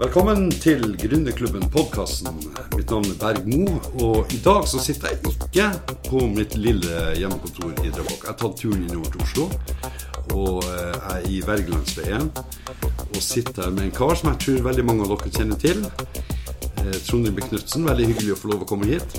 Velkommen 0.00 0.46
til 0.48 0.94
Gründerklubben 0.96 1.66
podkasten. 1.68 2.38
Mitt 2.72 2.88
navn 2.88 3.10
er 3.10 3.16
Berg 3.20 3.48
Mo, 3.52 3.74
og 4.00 4.30
i 4.32 4.38
dag 4.40 4.62
så 4.64 4.80
sitter 4.80 5.10
jeg 5.10 5.18
ikke 5.20 5.98
på 6.06 6.22
mitt 6.32 6.54
lille 6.56 7.02
hjemmekontor 7.18 7.74
i 7.84 7.90
Drøbak. 7.92 8.22
Jeg 8.22 8.30
har 8.30 8.38
tatt 8.40 8.54
turen 8.62 8.86
innover 8.86 9.10
til 9.12 9.24
Oslo, 9.26 9.44
og 10.32 10.64
eh, 10.70 10.94
jeg 10.94 11.18
er 11.18 11.26
i 11.28 11.42
Wergelandsveien. 11.44 12.30
Og 13.10 13.20
sitter 13.20 13.66
her 13.66 13.74
med 13.76 13.90
en 13.90 13.92
kar 13.98 14.16
som 14.16 14.30
jeg 14.30 14.40
tror 14.46 14.64
veldig 14.70 14.84
mange 14.88 15.04
av 15.04 15.12
dere 15.12 15.34
kjenner 15.36 15.60
til. 15.60 15.82
Trondheim 15.84 17.04
Trond 17.10 17.28
Rybbe 17.28 17.48
Knutsen, 17.50 17.84
veldig 17.90 18.06
hyggelig 18.14 18.32
å 18.32 18.38
få 18.40 18.54
lov 18.54 18.64
å 18.64 18.70
komme 18.72 18.88
hit. 18.88 19.18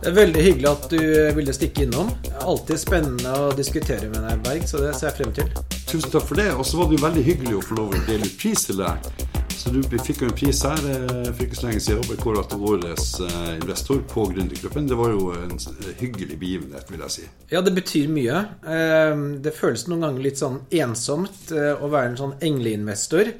Det 0.00 0.10
er 0.10 0.16
veldig 0.18 0.42
hyggelig 0.48 0.70
at 0.72 0.88
du 0.90 1.04
ville 1.38 1.54
stikke 1.54 1.86
innom. 1.86 2.10
Alltid 2.42 2.82
spennende 2.82 3.36
å 3.44 3.54
diskutere 3.54 4.10
med 4.10 4.26
deg, 4.26 4.42
Berg, 4.42 4.66
så 4.66 4.82
det 4.82 4.96
ser 4.98 5.12
jeg 5.12 5.20
frem 5.20 5.38
til. 5.38 5.54
Tusen 5.86 6.10
takk 6.10 6.26
for 6.26 6.42
det. 6.42 6.50
Og 6.58 6.66
så 6.66 6.82
var 6.82 6.90
det 6.90 6.98
jo 6.98 7.06
veldig 7.06 7.24
hyggelig 7.30 7.54
å 7.60 7.64
få 7.70 7.78
lov 7.78 7.94
å 7.94 8.02
dele 8.10 8.26
ut 8.26 8.36
pris 8.42 8.66
til 8.66 8.82
deg. 8.82 9.33
Så 9.64 9.70
du 9.72 9.80
fikk 9.96 10.18
jo 10.20 10.26
en 10.28 10.34
pris 10.36 10.58
her 10.60 10.80
eh, 10.92 11.28
for 11.30 11.46
ikke 11.46 11.56
så 11.56 11.64
lenge 11.70 11.80
siden 11.80 12.02
ble 12.04 12.18
kåret 12.20 12.50
til 12.52 12.64
årets 12.68 13.06
eh, 13.24 13.54
investor 13.54 14.02
på 14.10 14.26
Gründergruppen. 14.28 14.90
Det 14.90 14.98
var 14.98 15.14
jo 15.14 15.30
en 15.32 15.54
hyggelig 16.02 16.36
begivenhet, 16.36 16.90
vil 16.92 17.04
jeg 17.06 17.14
si. 17.14 17.24
Ja, 17.48 17.62
det 17.64 17.72
betyr 17.78 18.10
mye. 18.12 18.42
Eh, 18.60 19.22
det 19.40 19.54
føles 19.56 19.86
noen 19.88 20.04
ganger 20.04 20.26
litt 20.26 20.42
sånn 20.42 20.58
ensomt 20.68 21.54
å 21.56 21.88
være 21.88 22.10
en 22.10 22.20
sånn 22.20 22.36
engleinvestor. 22.44 23.32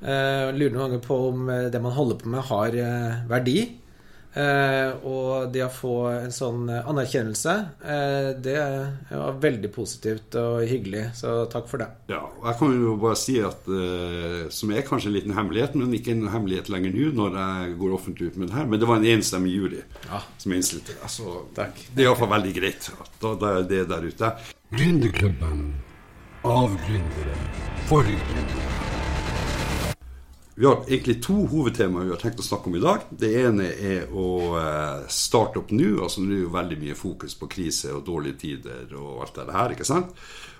Lurer 0.00 0.72
noen 0.72 0.80
ganger 0.86 1.04
på 1.04 1.20
om 1.26 1.52
det 1.68 1.84
man 1.84 1.92
holder 1.92 2.16
på 2.22 2.32
med, 2.32 2.46
har 2.48 2.78
verdi. 3.28 3.58
Eh, 4.30 4.92
og 5.10 5.50
det 5.50 5.64
å 5.64 5.72
få 5.74 5.94
en 6.12 6.34
sånn 6.34 6.68
anerkjennelse, 6.70 7.54
eh, 7.82 8.28
det 8.38 8.58
var 9.10 9.40
veldig 9.42 9.70
positivt 9.74 10.36
og 10.38 10.62
hyggelig. 10.70 11.08
Så 11.18 11.34
takk 11.50 11.66
for 11.70 11.82
det. 11.82 11.88
Ja, 12.12 12.22
og 12.22 12.46
jeg 12.46 12.58
kan 12.60 12.76
jo 12.76 12.94
bare 13.00 13.18
si 13.18 13.38
at 13.42 13.66
eh, 13.66 14.46
Som 14.54 14.72
er 14.74 14.86
kanskje 14.86 15.10
en 15.10 15.16
liten 15.16 15.34
hemmelighet, 15.34 15.74
men 15.78 15.94
ikke 15.94 16.14
en 16.14 16.30
hemmelighet 16.30 16.70
lenger 16.72 16.94
nå 16.94 17.10
når 17.16 17.38
jeg 17.40 17.76
går 17.80 17.94
offentlig 17.94 18.30
ut 18.30 18.38
med 18.40 18.50
det 18.50 18.56
her, 18.56 18.66
men 18.70 18.80
det 18.80 18.88
var 18.88 19.00
en 19.00 19.08
enstemmig 19.14 19.54
jury 19.54 19.82
ja. 20.08 20.22
som 20.38 20.54
innstilte 20.54 20.94
det. 20.94 21.10
Så 21.10 21.36
takk. 21.56 21.78
Det 21.90 22.04
er 22.04 22.10
iallfall 22.10 22.32
veldig 22.34 22.54
greit. 22.56 22.90
Da, 23.20 23.34
da 23.34 23.54
er 23.58 23.68
det 23.70 23.84
der 23.90 24.06
ute. 24.06 24.34
Gründerklubben 24.70 25.64
av 26.46 26.76
gründere 26.86 27.40
for 27.90 28.06
gründere. 28.06 28.89
Vi 30.60 30.66
har 30.66 30.82
egentlig 30.88 31.22
to 31.24 31.46
hovedtemaer 31.48 32.04
vi 32.04 32.10
har 32.12 32.18
tenkt 32.20 32.42
å 32.42 32.44
snakke 32.44 32.68
om 32.68 32.74
i 32.76 32.82
dag. 32.82 33.06
Det 33.08 33.28
ene 33.46 33.70
er 33.80 34.10
å 34.12 34.26
eh, 34.60 35.06
starte 35.08 35.56
opp 35.62 35.70
nå. 35.72 35.94
altså 36.04 36.20
Nå 36.20 36.34
er 36.34 36.42
jo 36.42 36.50
veldig 36.52 36.76
mye 36.82 36.96
fokus 36.98 37.32
på 37.40 37.48
krise 37.48 37.94
og 37.96 38.02
dårlige 38.04 38.36
tider 38.42 38.92
og 38.92 39.22
alt 39.24 39.40
det 39.40 39.54
her. 39.56 39.72
ikke 39.72 39.88
sant? 39.88 40.12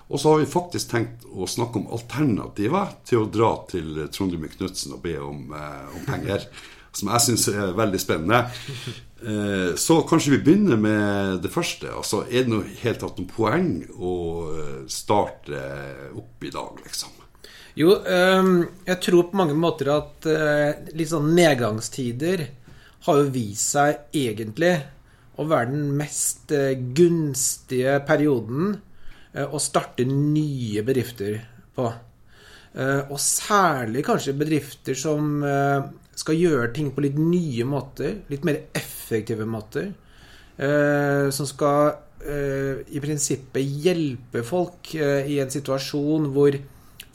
Og 0.09 0.17
så 0.17 0.33
har 0.33 0.41
vi 0.41 0.49
faktisk 0.49 0.89
tenkt 0.89 1.29
å 1.29 1.45
snakke 1.45 1.83
om 1.83 1.93
alternativer 1.93 2.97
til 3.05 3.21
å 3.21 3.29
dra 3.29 3.51
til 3.69 4.07
Trondheim 4.09 4.49
Knutsen 4.49 4.97
og 4.97 5.05
be 5.05 5.19
om, 5.21 5.53
eh, 5.53 5.93
om 5.93 6.09
penger. 6.09 6.49
Som 6.97 7.13
jeg 7.13 7.27
syns 7.27 7.47
er 7.53 7.77
veldig 7.77 8.01
spennende. 8.01 8.41
Eh, 9.21 9.77
så 9.77 10.01
kanskje 10.09 10.39
vi 10.39 10.43
begynner 10.47 10.81
med 10.81 11.45
det 11.45 11.53
første. 11.53 11.93
altså 11.93 12.25
Er 12.25 12.49
det 12.49 12.57
noe 12.57 12.77
helt 12.81 13.05
tatt 13.05 13.21
noen 13.21 13.29
poeng 13.37 13.73
å 14.01 14.15
starte 14.89 15.61
opp 16.17 16.49
i 16.49 16.57
dag, 16.57 16.87
liksom? 16.89 17.20
Jo, 17.79 17.93
um, 18.03 18.65
jeg 18.83 18.99
tror 19.05 19.29
på 19.31 19.37
mange 19.39 19.55
måter 19.55 19.87
at 19.93 20.25
uh, 20.27 20.89
litt 20.91 21.07
sånn 21.07 21.29
nedgangstider 21.37 22.43
har 23.05 23.19
jo 23.21 23.29
vist 23.31 23.77
seg 23.77 24.11
egentlig 24.11 24.73
å 25.39 25.45
være 25.47 25.71
den 25.71 25.85
mest 25.95 26.51
uh, 26.51 26.73
gunstige 26.75 27.95
perioden 28.07 28.73
uh, 28.75 29.45
å 29.47 29.61
starte 29.63 30.03
nye 30.07 30.83
bedrifter 30.83 31.39
på. 31.75 31.91
og 32.71 33.17
særlig 33.19 34.01
kanskje 34.03 34.33
bedrifter 34.35 34.95
som 34.95 35.41
skal 36.15 36.37
gjøre 36.39 36.69
ting 36.75 36.89
på 36.95 37.03
litt 37.03 37.17
nye 37.19 37.65
måter, 37.67 38.21
litt 38.31 38.45
mer 38.47 38.61
effektive 38.75 39.43
måter. 39.47 39.89
som 41.35 41.47
skal 41.47 41.91
i 42.87 43.01
prinsippet 43.03 43.83
hjelpe 43.83 44.43
folk 44.43 44.93
i 44.95 45.39
en 45.43 45.51
situasjon 45.51 46.29
hvor 46.31 46.55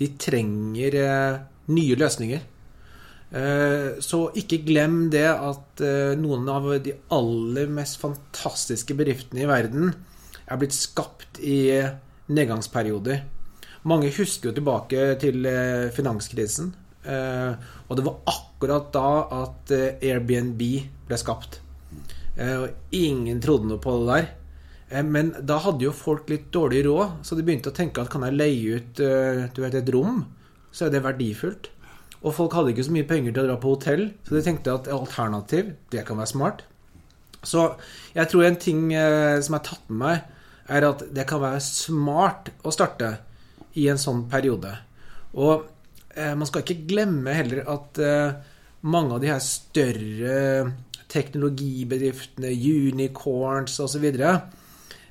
de 0.00 0.10
trenger 0.20 0.96
eh, 1.00 1.38
nye 1.72 1.98
løsninger. 1.98 2.42
Eh, 3.36 3.88
så 4.04 4.20
ikke 4.38 4.62
glem 4.66 5.06
det 5.12 5.26
at 5.28 5.82
eh, 5.84 6.14
noen 6.20 6.46
av 6.52 6.68
de 6.84 6.94
aller 7.14 7.72
mest 7.72 8.00
fantastiske 8.02 8.96
bedriftene 8.98 9.44
i 9.44 9.50
verden 9.50 9.90
er 10.46 10.60
blitt 10.60 10.76
skapt 10.76 11.40
i 11.42 11.58
nedgangsperioder. 12.30 13.24
Mange 13.86 14.10
husker 14.14 14.50
jo 14.50 14.56
tilbake 14.56 15.12
til 15.22 15.46
finanskrisen. 15.94 16.72
Og 17.06 17.92
det 17.94 18.02
var 18.02 18.16
akkurat 18.32 18.88
da 18.94 19.10
at 19.44 19.70
Airbnb 19.76 20.62
ble 21.06 21.18
skapt. 21.20 21.60
Og 22.42 22.96
ingen 22.98 23.38
trodde 23.42 23.70
noe 23.70 23.82
på 23.82 23.94
det 24.00 24.08
der. 24.10 24.26
Eh, 24.88 25.02
men 25.02 25.32
da 25.46 25.58
hadde 25.64 25.86
jo 25.86 25.94
folk 25.94 26.30
litt 26.30 26.50
dårlig 26.54 26.84
råd, 26.86 27.18
så 27.26 27.36
de 27.36 27.44
begynte 27.46 27.72
å 27.72 27.76
tenke 27.76 28.02
at 28.02 28.12
kan 28.12 28.26
jeg 28.26 28.36
leie 28.36 28.78
ut 28.78 29.02
eh, 29.02 29.46
vet, 29.58 29.80
et 29.80 29.92
rom, 29.94 30.22
så 30.70 30.86
er 30.86 30.94
det 30.94 31.04
verdifullt. 31.06 31.70
Og 32.22 32.34
folk 32.34 32.56
hadde 32.56 32.72
ikke 32.72 32.86
så 32.86 32.94
mye 32.94 33.08
penger 33.08 33.34
til 33.34 33.44
å 33.44 33.50
dra 33.50 33.58
på 33.60 33.74
hotell, 33.74 34.08
så 34.26 34.34
de 34.34 34.42
tenkte 34.46 34.74
at 34.74 34.90
alternativ, 34.90 35.74
det 35.92 36.06
kan 36.06 36.18
være 36.18 36.32
smart. 36.32 36.64
Så 37.46 37.68
jeg 38.16 38.26
tror 38.30 38.46
en 38.46 38.58
ting 38.58 38.88
som 38.90 39.44
som 39.46 39.54
er 39.54 39.62
tatt 39.62 39.90
med 39.92 40.00
meg, 40.00 40.24
er 40.66 40.86
at 40.88 41.04
det 41.14 41.26
kan 41.30 41.38
være 41.44 41.60
smart 41.62 42.48
å 42.66 42.72
starte 42.74 43.12
i 43.78 43.84
en 43.92 44.00
sånn 44.00 44.24
periode. 44.32 44.72
Og 45.38 45.68
man 46.16 46.48
skal 46.48 46.64
ikke 46.64 46.88
glemme 46.88 47.36
heller 47.36 47.60
at 47.70 48.00
mange 48.82 49.14
av 49.14 49.22
de 49.22 49.30
her 49.30 49.44
større 49.44 50.40
teknologibedriftene, 51.12 52.50
unicorns 52.50 53.78
osv., 53.84 54.08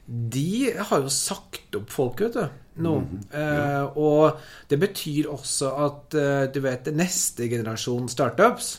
de 0.05 0.71
har 0.77 1.01
jo 1.01 1.09
sagt 1.09 1.75
opp 1.77 1.89
folk, 1.93 2.21
vet 2.21 2.37
du. 2.37 2.61
Nå. 2.85 2.95
Mm, 3.01 3.19
ja. 3.31 3.41
eh, 3.41 3.97
og 3.97 4.41
det 4.69 4.77
betyr 4.81 5.29
også 5.31 5.71
at 5.85 6.17
eh, 6.19 6.47
du 6.53 6.59
vet 6.65 6.91
neste 6.93 7.47
generasjon 7.49 8.09
startups 8.11 8.75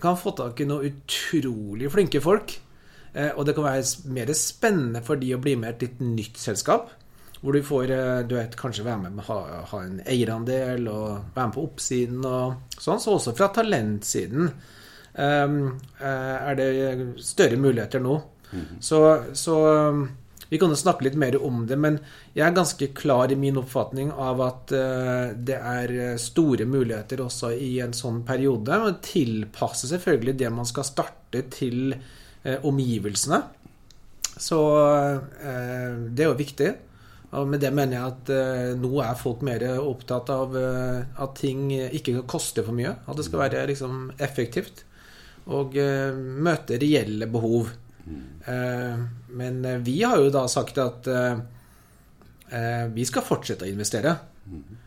kan 0.00 0.16
få 0.16 0.32
tak 0.38 0.60
i 0.62 0.66
noen 0.68 0.86
utrolig 0.90 1.90
flinke 1.92 2.22
folk. 2.24 2.54
Eh, 3.12 3.32
og 3.34 3.46
det 3.46 3.56
kan 3.56 3.66
være 3.66 4.12
mer 4.14 4.32
spennende 4.38 5.02
for 5.06 5.20
de 5.20 5.34
å 5.34 5.42
bli 5.42 5.56
med 5.58 5.72
i 5.72 5.74
et 5.74 5.86
litt 5.86 6.02
nytt 6.04 6.40
selskap. 6.40 6.92
Hvor 7.40 7.56
du 7.56 7.64
får 7.64 7.92
eh, 7.94 8.18
du 8.28 8.36
vet, 8.36 8.56
kanskje 8.58 8.84
være 8.86 9.02
med 9.06 9.18
med 9.18 9.26
ha, 9.30 9.38
ha 9.72 9.82
en 9.86 10.00
eierandel 10.04 10.88
og 10.92 11.34
være 11.34 11.46
med 11.48 11.56
på 11.56 11.64
oppsiden 11.66 12.20
og 12.28 12.76
sånn. 12.76 13.00
Så 13.02 13.16
også 13.16 13.34
fra 13.36 13.50
talentsiden 13.56 14.50
eh, 14.50 15.56
eh, 15.56 16.36
er 16.38 16.60
det 16.60 16.70
større 17.24 17.60
muligheter 17.60 18.04
nå. 18.04 18.20
Mm. 18.50 18.78
Så, 18.82 19.00
så 19.38 19.56
vi 20.50 20.58
kan 20.58 20.72
jo 20.72 20.78
snakke 20.78 21.06
litt 21.06 21.18
mer 21.18 21.36
om 21.46 21.62
det, 21.66 21.76
men 21.78 22.00
jeg 22.34 22.42
er 22.42 22.56
ganske 22.56 22.88
klar 22.98 23.30
i 23.30 23.38
min 23.38 23.60
oppfatning 23.60 24.10
av 24.10 24.40
at 24.42 24.72
uh, 24.74 25.30
det 25.34 25.56
er 25.56 25.92
store 26.18 26.66
muligheter 26.66 27.22
også 27.22 27.52
i 27.54 27.76
en 27.84 27.94
sånn 27.94 28.24
periode. 28.26 28.74
å 28.74 28.96
tilpasse 29.04 29.90
selvfølgelig 29.92 30.34
det 30.42 30.50
man 30.50 30.66
skal 30.66 30.88
starte, 30.88 31.44
til 31.54 31.94
uh, 31.94 32.58
omgivelsene. 32.66 33.38
Så 34.40 34.58
det 35.36 36.22
er 36.24 36.30
jo 36.30 36.38
viktig. 36.38 36.70
Og 37.36 37.50
med 37.50 37.60
det 37.60 37.68
mener 37.76 37.98
jeg 37.98 38.14
at 38.14 38.78
nå 38.80 38.90
er 39.04 39.18
folk 39.20 39.42
mer 39.44 39.62
opptatt 39.76 40.30
av 40.32 40.56
at 40.56 41.34
ting 41.36 41.66
ikke 41.74 42.14
kan 42.14 42.30
koste 42.30 42.64
for 42.64 42.72
mye. 42.74 42.94
At 43.04 43.20
det 43.20 43.26
skal 43.26 43.42
være 43.42 43.66
liksom, 43.68 43.98
effektivt. 44.16 44.86
Og 45.52 45.76
møte 45.76 46.80
reelle 46.80 47.28
behov. 47.28 47.68
Mm. 48.04 49.08
Men 49.40 49.64
eh, 49.64 49.80
vi 49.84 50.02
har 50.02 50.20
jo 50.20 50.30
da 50.34 50.46
sagt 50.50 50.78
at 50.82 51.08
eh, 51.10 52.86
vi 52.94 53.06
skal 53.06 53.26
fortsette 53.26 53.66
å 53.66 53.70
investere. 53.70 54.16
Mm. 54.50 54.78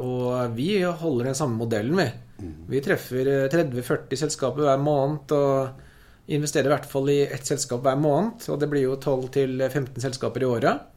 Og 0.00 0.54
vi 0.56 0.68
holder 0.86 1.26
den 1.28 1.36
samme 1.36 1.58
modellen, 1.58 1.98
vi. 1.98 2.06
Mm. 2.40 2.52
Vi 2.70 2.80
treffer 2.80 3.28
30-40 3.52 4.20
selskaper 4.22 4.64
hver 4.64 4.80
måned 4.80 5.34
og 5.36 6.30
investerer 6.32 6.70
i 6.70 6.72
hvert 6.72 6.88
fall 6.88 7.10
i 7.12 7.18
ett 7.26 7.44
selskap 7.44 7.82
hver 7.84 7.98
måned. 8.00 8.46
Og 8.48 8.60
det 8.62 8.70
blir 8.72 8.86
jo 8.86 8.94
12-15 8.96 10.00
selskaper 10.06 10.46
i 10.46 10.48
året. 10.48 10.93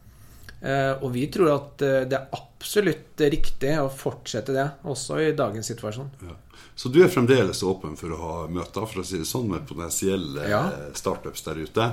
Og 0.57 1.11
vi 1.13 1.27
tror 1.29 1.51
at 1.53 1.83
det 2.09 2.17
er 2.17 2.31
absolutt 2.33 3.21
riktig 3.21 3.75
å 3.77 3.91
fortsette 3.93 4.55
det, 4.55 4.65
også 4.89 5.19
i 5.21 5.35
dagens 5.37 5.69
situasjon. 5.69 6.09
Ja. 6.25 6.33
Så 6.77 6.89
du 6.93 6.99
er 7.01 7.09
fremdeles 7.09 7.63
åpen 7.65 7.95
for 7.97 8.13
å 8.13 8.17
ha 8.21 8.33
møter 8.53 8.85
for 8.85 9.01
å 9.01 9.05
si 9.05 9.17
det 9.17 9.25
sånn, 9.25 9.47
med 9.49 9.63
potensielle 9.65 10.43
ja. 10.45 10.59
startups 10.93 11.41
der 11.47 11.61
ute. 11.65 11.87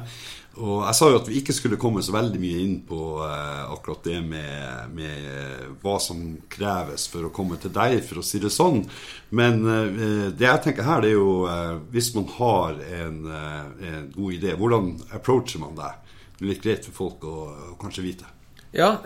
Og 0.61 0.83
jeg 0.85 0.97
sa 0.99 1.09
jo 1.09 1.21
at 1.23 1.31
vi 1.31 1.39
ikke 1.41 1.55
skulle 1.57 1.79
komme 1.81 2.03
så 2.05 2.13
veldig 2.13 2.41
mye 2.43 2.59
inn 2.61 2.75
på 2.85 2.99
eh, 3.25 3.63
akkurat 3.73 4.05
det 4.05 4.19
med, 4.27 4.93
med, 4.93 5.73
hva 5.81 5.97
som 6.05 6.21
kreves 6.53 7.09
for 7.11 7.25
å 7.25 7.33
komme 7.33 7.57
til 7.63 7.73
deg, 7.75 7.97
for 8.05 8.21
å 8.21 8.27
si 8.27 8.43
det 8.45 8.53
sånn. 8.53 8.85
Men 9.33 9.65
eh, 9.65 10.29
det 10.37 10.51
jeg 10.51 10.65
tenker 10.69 10.87
her, 10.87 11.01
det 11.01 11.15
er 11.15 11.17
jo 11.17 11.35
eh, 11.49 11.75
hvis 11.97 12.13
man 12.19 12.29
har 12.37 12.79
en, 13.01 13.19
eh, 13.41 13.89
en, 13.89 14.07
god 14.15 14.37
idé, 14.37 14.53
hvordan 14.61 14.95
approacher 15.17 15.65
man 15.65 15.81
det? 15.81 15.95
Det 16.37 16.45
er 16.45 16.53
litt 16.53 16.65
greit 16.69 16.87
for 16.91 17.01
folk 17.01 17.25
å, 17.25 17.39
å 17.73 17.77
kanskje 17.81 18.05
vite. 18.05 18.29
Ja, 18.75 18.97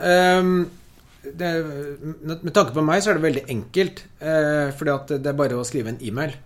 um 0.40 0.68
det, 1.34 1.48
med 2.22 2.52
tanke 2.54 2.72
på 2.72 2.84
meg 2.84 3.02
så 3.02 3.12
er 3.12 3.18
det 3.18 3.26
veldig 3.26 3.44
enkelt. 3.52 4.04
Uh, 4.22 4.70
fordi 4.78 4.94
at 4.94 5.14
det 5.18 5.32
er 5.32 5.38
bare 5.38 5.58
å 5.58 5.66
skrive 5.66 5.92
en 5.92 6.00
e-mail. 6.04 6.36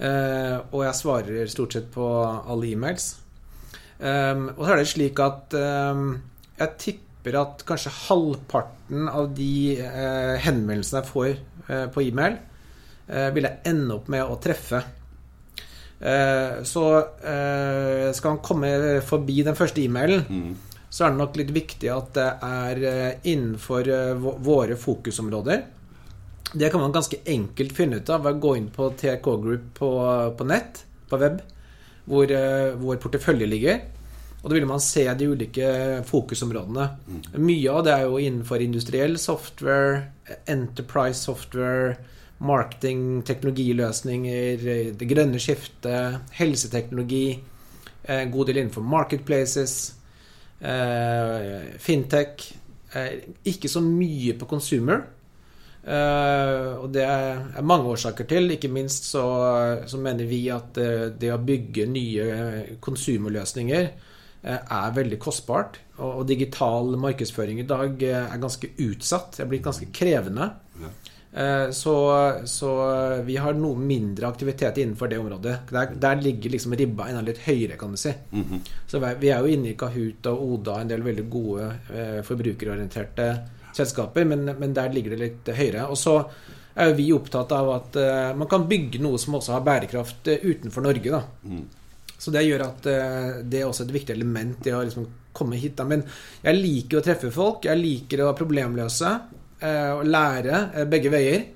Uh, 0.00 0.64
og 0.72 0.84
jeg 0.86 0.96
svarer 0.96 1.52
stort 1.52 1.76
sett 1.76 1.90
på 1.92 2.06
alle 2.24 2.70
e-mails. 2.72 3.12
Um, 4.00 4.48
og 4.54 4.64
så 4.64 4.72
er 4.72 4.80
det 4.80 4.88
slik 4.88 5.20
at 5.20 5.56
um, 5.60 6.14
jeg 6.56 6.76
tipper 6.80 7.36
at 7.36 7.64
kanskje 7.68 7.92
halvparten 8.06 9.10
av 9.12 9.28
de 9.36 9.76
uh, 9.76 10.38
henvendelsene 10.40 11.02
jeg 11.02 11.10
får 11.10 11.34
uh, 11.68 11.86
på 11.92 12.06
e-mail, 12.08 12.40
vil 13.34 13.42
jeg 13.42 13.58
ende 13.66 13.96
opp 13.96 14.06
med 14.12 14.22
å 14.22 14.36
treffe. 14.38 14.84
så 16.62 16.82
skal 18.14 18.28
han 18.30 18.38
komme 18.38 18.68
forbi 19.02 19.40
den 19.42 19.56
første 19.58 19.82
e-mailen, 19.82 20.22
mm. 20.30 20.52
Så 20.90 21.06
er 21.06 21.12
det 21.12 21.20
nok 21.20 21.36
litt 21.38 21.52
viktig 21.54 21.90
at 21.94 22.10
det 22.16 22.28
er 22.42 22.80
innenfor 23.30 23.86
våre 24.42 24.74
fokusområder. 24.74 25.62
Det 26.50 26.70
kan 26.72 26.82
man 26.82 26.94
ganske 26.94 27.20
enkelt 27.30 27.76
finne 27.76 28.00
ut 28.00 28.10
av 28.10 28.24
ved 28.24 28.36
å 28.36 28.42
gå 28.42 28.56
inn 28.58 28.66
på 28.74 28.88
TK 28.98 29.28
Group 29.44 29.70
på, 29.78 29.90
på 30.34 30.46
nett, 30.50 30.82
på 31.06 31.20
web 31.22 31.38
hvor 32.10 32.32
vår 32.80 32.98
portefølje 32.98 33.46
ligger. 33.46 33.82
Og 34.40 34.48
da 34.48 34.56
vil 34.56 34.68
man 34.68 34.80
se 34.80 35.04
de 35.14 35.28
ulike 35.28 35.70
fokusområdene. 36.08 36.86
Mm. 37.06 37.20
Mye 37.44 37.74
av 37.74 37.84
det 37.84 37.92
er 37.92 38.06
jo 38.08 38.20
innenfor 38.20 38.64
industriell 38.64 39.18
software, 39.20 40.06
enterprise 40.48 41.20
software, 41.20 41.98
marketing, 42.40 43.20
teknologiløsninger, 43.28 44.64
det 44.96 45.08
grønne 45.10 45.40
skiftet, 45.42 46.32
helseteknologi, 46.38 47.24
en 48.08 48.32
god 48.32 48.48
del 48.48 48.62
innenfor 48.62 48.86
marketplaces, 48.88 49.74
eh, 49.90 49.99
fintech. 51.80 52.50
Eh, 52.92 53.30
ikke 53.48 53.70
så 53.70 53.82
mye 53.84 54.36
på 54.38 54.48
consumer. 54.50 55.06
Uh, 55.80 56.76
og 56.84 56.90
det 56.92 57.06
er 57.06 57.62
mange 57.64 57.88
årsaker 57.88 58.26
til. 58.28 58.52
Ikke 58.52 58.68
minst 58.68 59.06
så, 59.08 59.24
så 59.88 59.98
mener 59.98 60.28
vi 60.28 60.42
at 60.52 60.74
det, 60.76 60.90
det 61.22 61.30
å 61.32 61.40
bygge 61.40 61.86
nye 61.88 62.26
konsumerløsninger 62.84 63.88
Eh, 64.42 64.56
er 64.56 64.92
veldig 64.96 65.18
kostbart. 65.20 65.78
Og, 66.00 66.24
digital 66.28 66.94
markedsføring 66.96 67.60
i 67.60 67.66
dag 67.68 68.02
eh, 68.02 68.22
er 68.24 68.40
ganske 68.40 68.70
utsatt. 68.80 69.34
Det 69.36 69.44
er 69.44 69.50
blitt 69.50 69.66
ganske 69.66 69.88
krevende. 69.92 70.46
Ja. 70.80 70.92
Eh, 71.32 71.70
så, 71.70 71.94
så, 72.44 72.70
vi 73.26 73.36
har 73.38 73.54
noe 73.54 73.78
mindre 73.78 74.28
aktivitet 74.28 74.80
innenfor 74.82 75.08
det 75.08 75.18
området. 75.22 75.56
Der, 75.70 75.94
der 76.02 76.22
ligger 76.22 76.54
liksom 76.54 76.74
ribba 76.78 77.08
enda 77.08 77.22
litt 77.26 77.42
høyere, 77.46 77.78
kan 77.78 77.90
du 77.90 77.96
si. 77.96 78.12
Mm 78.32 78.44
-hmm. 78.44 78.60
Så 78.86 78.98
vi 78.98 79.28
er 79.30 79.40
jo 79.40 79.46
inne 79.46 79.70
i 79.70 79.76
Kahoot 79.78 80.26
og 80.26 80.42
Oda, 80.52 80.80
en 80.80 80.88
del 80.88 81.02
veldig 81.02 81.30
gode 81.30 81.72
forbrukerorienterte 82.22 83.38
selskaper, 83.74 84.24
men, 84.24 84.44
men, 84.58 84.74
der 84.74 84.92
ligger 84.92 85.10
det 85.10 85.18
litt 85.18 85.56
høyere. 85.56 85.86
Og 85.86 85.98
så 85.98 86.24
er 86.74 86.94
vi 86.94 87.12
opptatt 87.12 87.52
av 87.52 87.70
at 87.70 87.96
man 88.36 88.48
kan 88.48 88.68
bygge 88.68 88.98
noe 88.98 89.18
som 89.18 89.34
også 89.34 89.52
har 89.52 89.60
bærekraft 89.60 90.28
utenfor 90.28 90.82
Norge. 90.82 91.10
da 91.10 91.22
mm. 91.42 91.66
Så 92.20 92.32
det 92.34 92.44
gjør 92.44 92.66
at 92.66 92.86
eh, 92.90 93.28
det 93.48 93.62
er 93.62 93.68
også 93.68 93.86
et 93.86 93.94
viktig 93.94 94.12
element 94.12 94.66
i 94.68 94.74
å 94.76 94.82
liksom 94.84 95.06
komme 95.36 95.56
hit. 95.56 95.78
Da. 95.78 95.86
Men 95.88 96.02
jeg 96.44 96.58
liker 96.58 97.00
å 97.00 97.04
treffe 97.04 97.30
folk. 97.32 97.64
Jeg 97.64 97.80
liker 97.80 98.26
å 98.26 98.34
problemløse 98.36 99.12
eh, 99.14 99.39
og 99.94 100.04
lære 100.08 100.58
eh, 100.74 100.86
begge 100.90 101.12
veier. 101.12 101.46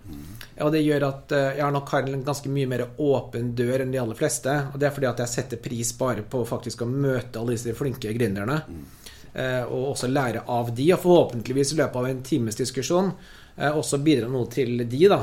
Og 0.62 0.70
det 0.70 0.84
gjør 0.84 1.06
at 1.08 1.32
jeg 1.58 1.74
nok 1.74 1.88
har 1.90 2.06
en 2.06 2.20
ganske 2.22 2.50
mye 2.52 2.68
mer 2.70 2.84
åpen 3.02 3.48
dør 3.58 3.82
enn 3.82 3.90
de 3.90 3.98
aller 3.98 4.14
fleste. 4.14 4.52
Og 4.70 4.78
det 4.78 4.86
er 4.86 4.92
fordi 4.94 5.08
at 5.08 5.22
jeg 5.24 5.32
setter 5.32 5.58
pris 5.64 5.90
bare 5.98 6.22
på 6.22 6.44
faktisk 6.46 6.84
å 6.84 6.86
møte 6.86 7.40
alle 7.40 7.56
disse 7.56 7.74
flinke 7.74 8.12
gründerne. 8.14 8.60
Og 9.66 9.88
også 9.88 10.06
lære 10.06 10.44
av 10.54 10.70
de, 10.70 10.86
og 10.94 11.02
forhåpentligvis 11.02 11.72
i 11.74 11.80
løpet 11.80 11.98
av 11.98 12.06
en 12.06 12.22
times 12.22 12.60
diskusjon 12.60 13.10
også 13.66 13.98
bidra 14.06 14.30
noe 14.30 14.46
til 14.54 14.84
de, 14.86 15.02
da. 15.10 15.18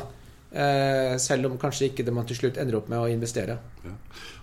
Selv 0.52 1.48
om 1.48 1.54
kanskje 1.56 1.88
ikke 1.88 2.04
det 2.04 2.12
man 2.12 2.26
til 2.28 2.36
slutt 2.36 2.58
ender 2.60 2.76
opp 2.76 2.90
med 2.92 3.00
å 3.00 3.08
investere. 3.08 3.56
Ja. 3.86 3.94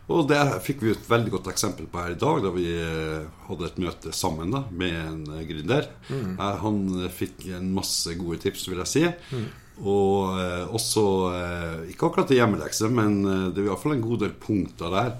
Og 0.08 0.24
det 0.30 0.40
fikk 0.64 0.82
vi 0.84 0.92
et 0.94 1.08
veldig 1.08 1.32
godt 1.34 1.50
eksempel 1.52 1.88
på 1.90 2.00
her 2.00 2.14
i 2.14 2.20
dag, 2.20 2.40
da 2.40 2.52
vi 2.54 2.64
eh, 2.72 3.26
hadde 3.48 3.66
et 3.66 3.80
møte 3.82 4.12
sammen 4.16 4.54
da, 4.54 4.62
med 4.72 4.94
en 4.96 5.18
eh, 5.34 5.44
gründer. 5.50 5.90
Mm. 6.08 6.30
Eh, 6.32 6.54
han 6.62 6.78
fikk 7.12 7.44
en 7.58 7.68
masse 7.76 8.14
gode 8.16 8.40
tips, 8.46 8.64
vil 8.70 8.80
jeg 8.86 8.92
si. 8.94 9.02
Mm. 9.36 9.44
Og 9.78 10.40
eh, 10.40 10.64
også 10.74 11.04
eh, 11.28 11.82
Ikke 11.92 12.08
akkurat 12.08 12.32
til 12.32 12.40
hjemmelekse, 12.40 12.88
men 12.88 13.20
det 13.52 13.60
var 13.60 13.74
iallfall 13.74 13.98
en 13.98 14.06
god 14.08 14.24
del 14.24 14.34
punkter 14.40 14.96
der 14.96 15.12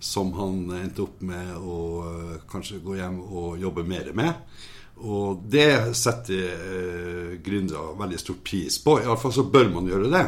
som 0.00 0.32
han 0.32 0.62
endte 0.78 1.04
opp 1.04 1.18
med 1.28 1.52
å 1.60 1.76
kanskje 2.48 2.78
gå 2.80 2.96
hjem 2.96 3.18
og 3.20 3.60
jobbe 3.60 3.84
mer 3.84 4.08
med. 4.16 4.30
Og 5.00 5.42
det 5.48 5.94
setter 5.96 6.50
eh, 6.52 7.36
gründere 7.40 7.96
veldig 7.98 8.18
stor 8.20 8.40
pris 8.44 8.76
på. 8.84 8.98
Iallfall 9.00 9.32
så 9.32 9.46
bør 9.48 9.70
man 9.72 9.88
gjøre 9.88 10.10
det. 10.12 10.24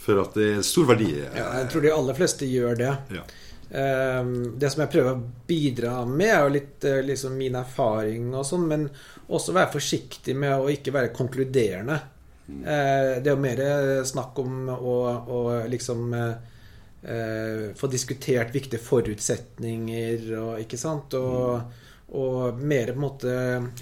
For 0.00 0.20
at 0.22 0.36
det 0.38 0.50
er 0.56 0.66
stor 0.66 0.86
verdi. 0.92 1.10
Ja, 1.18 1.48
jeg 1.58 1.70
tror 1.72 1.84
de 1.84 1.94
aller 1.94 2.16
fleste 2.16 2.48
gjør 2.48 2.78
det. 2.78 2.92
Ja. 3.16 3.24
Ehm, 3.70 4.36
det 4.58 4.70
som 4.72 4.84
jeg 4.84 4.92
prøver 4.94 5.16
å 5.16 5.24
bidra 5.46 5.96
med, 6.06 6.30
er 6.30 6.46
jo 6.46 6.54
litt 6.54 6.86
eh, 6.86 7.02
liksom 7.06 7.34
min 7.38 7.58
erfaring 7.58 8.30
og 8.30 8.46
sånn, 8.46 8.64
men 8.70 8.86
også 9.30 9.54
være 9.58 9.74
forsiktig 9.74 10.38
med 10.38 10.54
å 10.56 10.70
ikke 10.72 10.94
være 10.94 11.12
konkluderende. 11.16 11.98
Mm. 12.46 12.62
Eh, 12.62 13.10
det 13.20 13.26
er 13.26 13.34
jo 13.34 13.42
mer 13.42 13.66
snakk 14.06 14.38
om 14.42 14.72
å, 14.72 14.96
å 15.26 15.42
liksom 15.70 16.16
eh, 16.16 17.68
få 17.76 17.90
diskutert 17.90 18.54
viktige 18.54 18.82
forutsetninger 18.82 20.26
og 20.38 20.64
ikke 20.64 20.78
sant. 20.78 21.18
Og 21.18 21.54
mm 21.58 21.86
og 22.10 22.58
mer 22.58 22.90
på 22.90 22.98
en 22.98 23.04
måte 23.04 23.32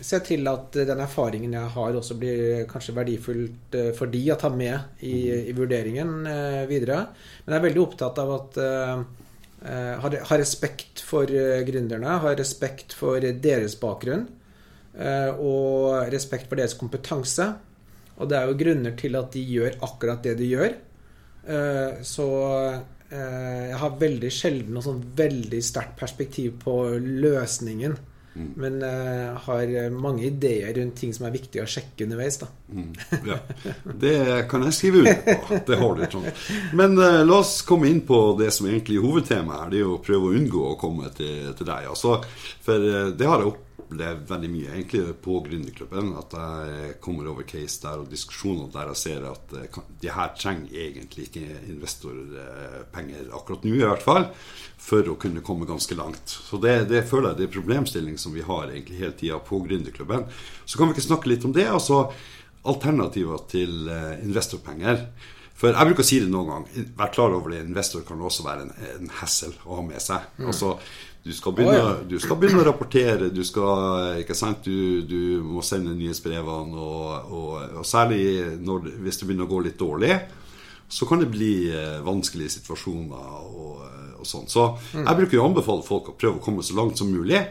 se 0.05 0.19
til 0.27 0.49
at 0.51 0.75
den 0.91 1.01
erfaringen 1.01 1.55
jeg 1.57 1.73
har, 1.73 1.95
også 1.97 2.17
blir 2.21 2.67
kanskje 2.69 2.95
verdifullt 2.99 3.77
eh, 3.79 3.93
for 3.97 4.13
de 4.13 4.21
å 4.35 4.37
ta 4.41 4.51
med 4.53 5.01
i, 5.01 5.49
i 5.49 5.55
vurderingen 5.57 6.27
eh, 6.29 6.65
videre. 6.69 7.07
Men 7.45 7.55
jeg 7.55 7.61
er 7.61 7.65
veldig 7.65 7.85
opptatt 7.87 8.21
av 8.21 8.33
at 8.35 8.59
uh, 8.61 10.03
ha, 10.03 10.11
respekt 10.37 11.01
for 11.01 11.31
uh, 11.33 11.63
gründerne, 11.65 12.19
ha 12.21 12.35
respekt 12.37 12.93
for 12.99 13.25
deres 13.25 13.79
bakgrunn. 13.81 14.27
Uh, 14.99 15.33
og 15.41 16.13
respekt 16.13 16.51
for 16.51 16.61
deres 16.61 16.77
kompetanse. 16.77 17.49
Og 18.19 18.29
det 18.29 18.37
er 18.37 18.51
jo 18.51 18.61
grunner 18.61 18.99
til 18.99 19.17
at 19.17 19.33
de 19.33 19.47
gjør 19.55 19.81
akkurat 19.89 20.21
det 20.27 20.37
de 20.41 20.53
gjør. 20.53 20.77
så 22.05 22.25
jeg 23.09 23.77
har 23.81 24.01
veldig 24.01 24.31
sjelden 24.35 24.75
noe 24.75 24.85
sånn 24.85 24.99
veldig 25.17 25.61
sterkt 25.65 25.95
perspektiv 25.97 26.59
på 26.65 26.75
løsningen. 26.99 27.95
Mm. 28.39 28.51
Men 28.63 28.79
uh, 28.83 29.39
har 29.49 29.73
mange 29.91 30.25
ideer 30.29 30.71
rundt 30.79 30.97
ting 31.01 31.15
som 31.15 31.27
er 31.27 31.35
viktig 31.35 31.63
å 31.63 31.69
sjekke 31.69 32.07
underveis. 32.07 32.39
da 32.39 32.49
mm. 32.73 32.91
ja. 33.33 33.39
Det 34.07 34.17
kan 34.51 34.67
jeg 34.69 34.77
skrive 34.79 35.03
under 35.03 35.23
på. 35.27 35.61
Det 35.67 35.79
har 35.83 35.97
du, 35.99 36.05
Trond. 36.13 36.43
Men 36.79 36.99
uh, 37.01 37.23
la 37.27 37.41
oss 37.43 37.61
komme 37.67 37.91
inn 37.91 38.05
på 38.07 38.21
det 38.39 38.53
som 38.55 38.69
egentlig 38.71 39.01
er 39.01 39.07
hovedtemaet. 39.09 39.73
Det 39.75 39.83
er 39.83 39.91
å 39.91 40.03
prøve 40.05 40.31
å 40.31 40.37
unngå 40.39 40.67
å 40.73 40.77
komme 40.81 41.11
til, 41.17 41.51
til 41.59 41.67
deg. 41.67 41.89
Altså, 41.91 42.21
for 42.65 42.87
uh, 42.87 43.09
det 43.19 43.29
har 43.29 43.43
jeg 43.43 43.53
opp 43.53 43.65
opplevd 43.89 44.25
veldig 44.29 44.49
mye 44.53 44.73
egentlig 44.75 45.15
på 45.25 45.39
Gründerklubben. 45.47 46.13
At 46.21 46.35
jeg 46.37 46.97
kommer 47.05 47.29
over 47.31 47.47
case 47.49 47.81
der 47.83 48.03
og 48.03 48.11
diskusjoner 48.13 48.69
der 48.73 48.91
jeg 48.93 49.01
ser 49.03 49.29
at 49.31 49.55
eh, 49.57 49.79
de 50.03 50.13
her 50.13 50.35
trenger 50.37 50.75
egentlig 50.85 51.29
ikke 51.29 51.47
investorpenger 51.69 53.33
akkurat 53.37 53.65
nå, 53.65 53.77
i 53.79 53.87
hvert 53.87 54.05
fall, 54.05 54.29
for 54.79 55.09
å 55.09 55.17
kunne 55.21 55.45
komme 55.45 55.69
ganske 55.69 55.97
langt. 55.99 56.29
Så 56.29 56.61
det, 56.63 56.91
det 56.93 57.07
føler 57.09 57.33
jeg 57.33 57.41
det 57.41 57.49
er 57.49 57.57
problemstilling 57.57 58.21
som 58.21 58.37
vi 58.37 58.45
har 58.47 58.69
egentlig 58.69 59.01
hele 59.01 59.17
tida 59.17 59.41
på 59.41 59.63
Gründerklubben. 59.65 60.29
Så 60.65 60.79
kan 60.79 60.91
vi 60.91 60.97
ikke 60.99 61.09
snakke 61.09 61.33
litt 61.33 61.49
om 61.49 61.57
det. 61.57 61.69
altså 61.69 62.07
Alternativer 62.69 63.45
til 63.49 63.89
eh, 63.89 64.15
investorpenger. 64.27 65.07
For 65.59 65.75
jeg 65.75 65.91
bruker 65.91 66.05
å 66.05 66.07
si 66.07 66.21
det 66.23 66.31
noen 66.31 66.51
gang. 66.53 66.67
Vær 66.99 67.11
klar 67.11 67.33
over 67.35 67.51
det. 67.51 67.65
Investor 67.67 68.05
kan 68.07 68.21
også 68.23 68.45
være 68.47 68.69
en, 68.69 68.75
en 68.95 69.09
hassle 69.19 69.57
å 69.67 69.81
ha 69.81 69.83
med 69.83 69.99
seg. 70.03 70.29
Mm. 70.39 70.51
Altså, 70.53 70.77
du 71.29 71.35
skal, 71.37 71.53
begynne, 71.53 71.77
oh, 71.77 71.89
ja. 71.91 72.05
du 72.09 72.17
skal 72.23 72.39
begynne, 72.41 72.63
å 72.63 72.67
rapportere. 72.71 73.27
Du 73.29 73.43
skal? 73.45 74.23
Du, 74.65 74.79
du 75.05 75.21
må 75.45 75.61
sende 75.67 75.93
nyhetsbrevene. 75.93 76.73
Og, 76.81 77.35
og, 77.37 77.51
og 77.83 77.85
særlig 77.85 78.57
når, 78.65 78.89
hvis 79.05 79.21
det 79.21 79.29
begynner 79.29 79.45
å 79.45 79.51
gå 79.51 79.61
litt 79.67 79.77
dårlig, 79.77 80.17
så 80.89 81.05
kan 81.11 81.21
det 81.21 81.29
bli 81.29 81.53
eh, 81.69 81.99
vanskelige 82.01 82.55
situasjoner 82.57 83.45
og, 83.45 83.85
og 84.17 84.25
sånn. 84.25 84.49
Så 84.49 84.71
mm. 84.73 85.05
jeg 85.05 85.19
bruker 85.21 85.43
å 85.43 85.49
anbefale 85.51 85.85
folk 85.85 86.09
å 86.15 86.17
prøve 86.17 86.41
å 86.41 86.45
komme 86.49 86.65
så 86.65 86.79
langt 86.79 86.97
som 86.97 87.13
mulig 87.13 87.43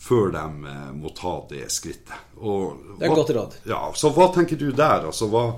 før 0.00 0.32
de 0.32 0.72
eh, 0.72 0.90
må 0.96 1.12
ta 1.12 1.34
det 1.52 1.66
skrittet. 1.68 2.16
Det 2.40 3.04
er 3.04 3.10
et 3.10 3.18
godt 3.20 3.34
råd. 3.36 3.60
Ja, 3.68 3.82
så 3.92 4.14
hva 4.16 4.30
tenker 4.32 4.56
du 4.56 4.70
der? 4.72 5.10
Altså, 5.12 5.28
hva, 5.28 5.50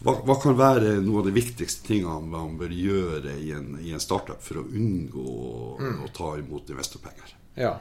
hva, 0.00 0.14
hva, 0.24 0.36
kan 0.40 0.56
være 0.56 0.94
noe 1.04 1.20
av 1.20 1.28
de 1.28 1.34
viktigste 1.36 1.84
tingene 1.84 2.24
man 2.32 2.56
bør 2.60 2.72
gjøre 2.72 3.34
i 3.36 3.50
en, 3.52 3.74
i 3.84 3.92
en 3.92 4.00
startup 4.00 4.40
for 4.40 4.62
å 4.62 4.64
unngå 4.64 5.32
mm. 5.76 5.98
å 6.06 6.08
ta 6.16 6.32
imot 6.40 6.72
investorpenger? 6.72 7.34
Ja. 7.60 7.74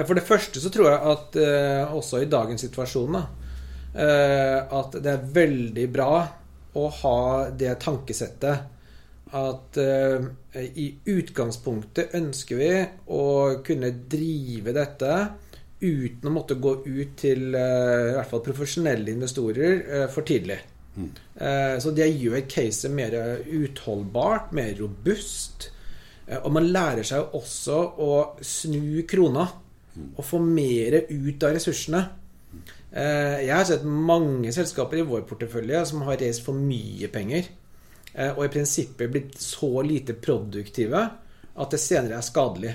For 0.00 0.16
det 0.16 0.24
første 0.24 0.62
så 0.62 0.72
tror 0.72 0.88
jeg 0.88 1.12
at 1.12 1.36
eh, 1.40 1.92
også 1.92 2.22
i 2.22 2.30
dagens 2.32 2.64
situasjon 2.64 3.18
da, 3.18 3.22
eh, 3.92 4.58
at 4.64 4.96
det 4.96 5.12
er 5.12 5.28
veldig 5.36 5.86
bra 5.92 6.12
å 6.80 6.86
ha 7.02 7.18
det 7.52 7.74
tankesettet 7.84 8.70
at 9.36 9.78
eh, 9.80 10.24
i 10.56 10.88
utgangspunktet 11.12 12.16
ønsker 12.16 12.60
vi 12.60 12.72
å 13.12 13.24
kunne 13.64 13.92
drive 14.08 14.72
dette 14.76 15.14
uten 15.82 16.28
å 16.30 16.32
måtte 16.32 16.56
gå 16.62 16.78
ut 16.86 17.16
til 17.18 17.48
i 17.50 18.12
hvert 18.16 18.30
fall 18.30 18.44
profesjonelle 18.44 19.12
investorer 19.12 20.06
for 20.14 20.24
tidlig. 20.24 20.60
Mm. 20.92 21.10
Så 21.80 21.90
det 21.96 22.10
gjør 22.20 22.42
caset 22.50 22.92
mer 22.92 23.14
utholdbart, 23.48 24.50
mer 24.52 24.74
robust. 24.78 25.70
Og 26.42 26.50
man 26.52 26.68
lærer 26.68 27.06
seg 27.06 27.32
også 27.34 27.78
å 28.00 28.10
snu 28.44 29.02
krona 29.08 29.46
og 29.92 30.24
få 30.24 30.40
mer 30.40 30.98
ut 31.08 31.44
av 31.44 31.56
ressursene. 31.56 32.02
Jeg 32.92 33.52
har 33.52 33.64
sett 33.68 33.84
mange 33.88 34.52
selskaper 34.52 35.00
i 35.00 35.06
vår 35.08 35.24
portefølje 35.28 35.82
som 35.88 36.04
har 36.06 36.20
reist 36.20 36.44
for 36.44 36.56
mye 36.56 37.08
penger. 37.12 37.48
Og 38.36 38.44
i 38.44 38.52
prinsippet 38.52 39.12
blitt 39.12 39.38
så 39.40 39.80
lite 39.86 40.16
produktive 40.20 41.02
at 41.52 41.72
det 41.72 41.80
senere 41.80 42.18
er 42.20 42.26
skadelig. 42.26 42.74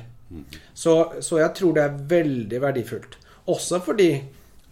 Så, 0.73 0.93
så 1.21 1.39
jeg 1.41 1.53
tror 1.57 1.77
det 1.77 1.85
er 1.85 2.01
veldig 2.17 2.61
verdifullt. 2.61 3.17
Også 3.47 3.79
fordi 3.85 4.11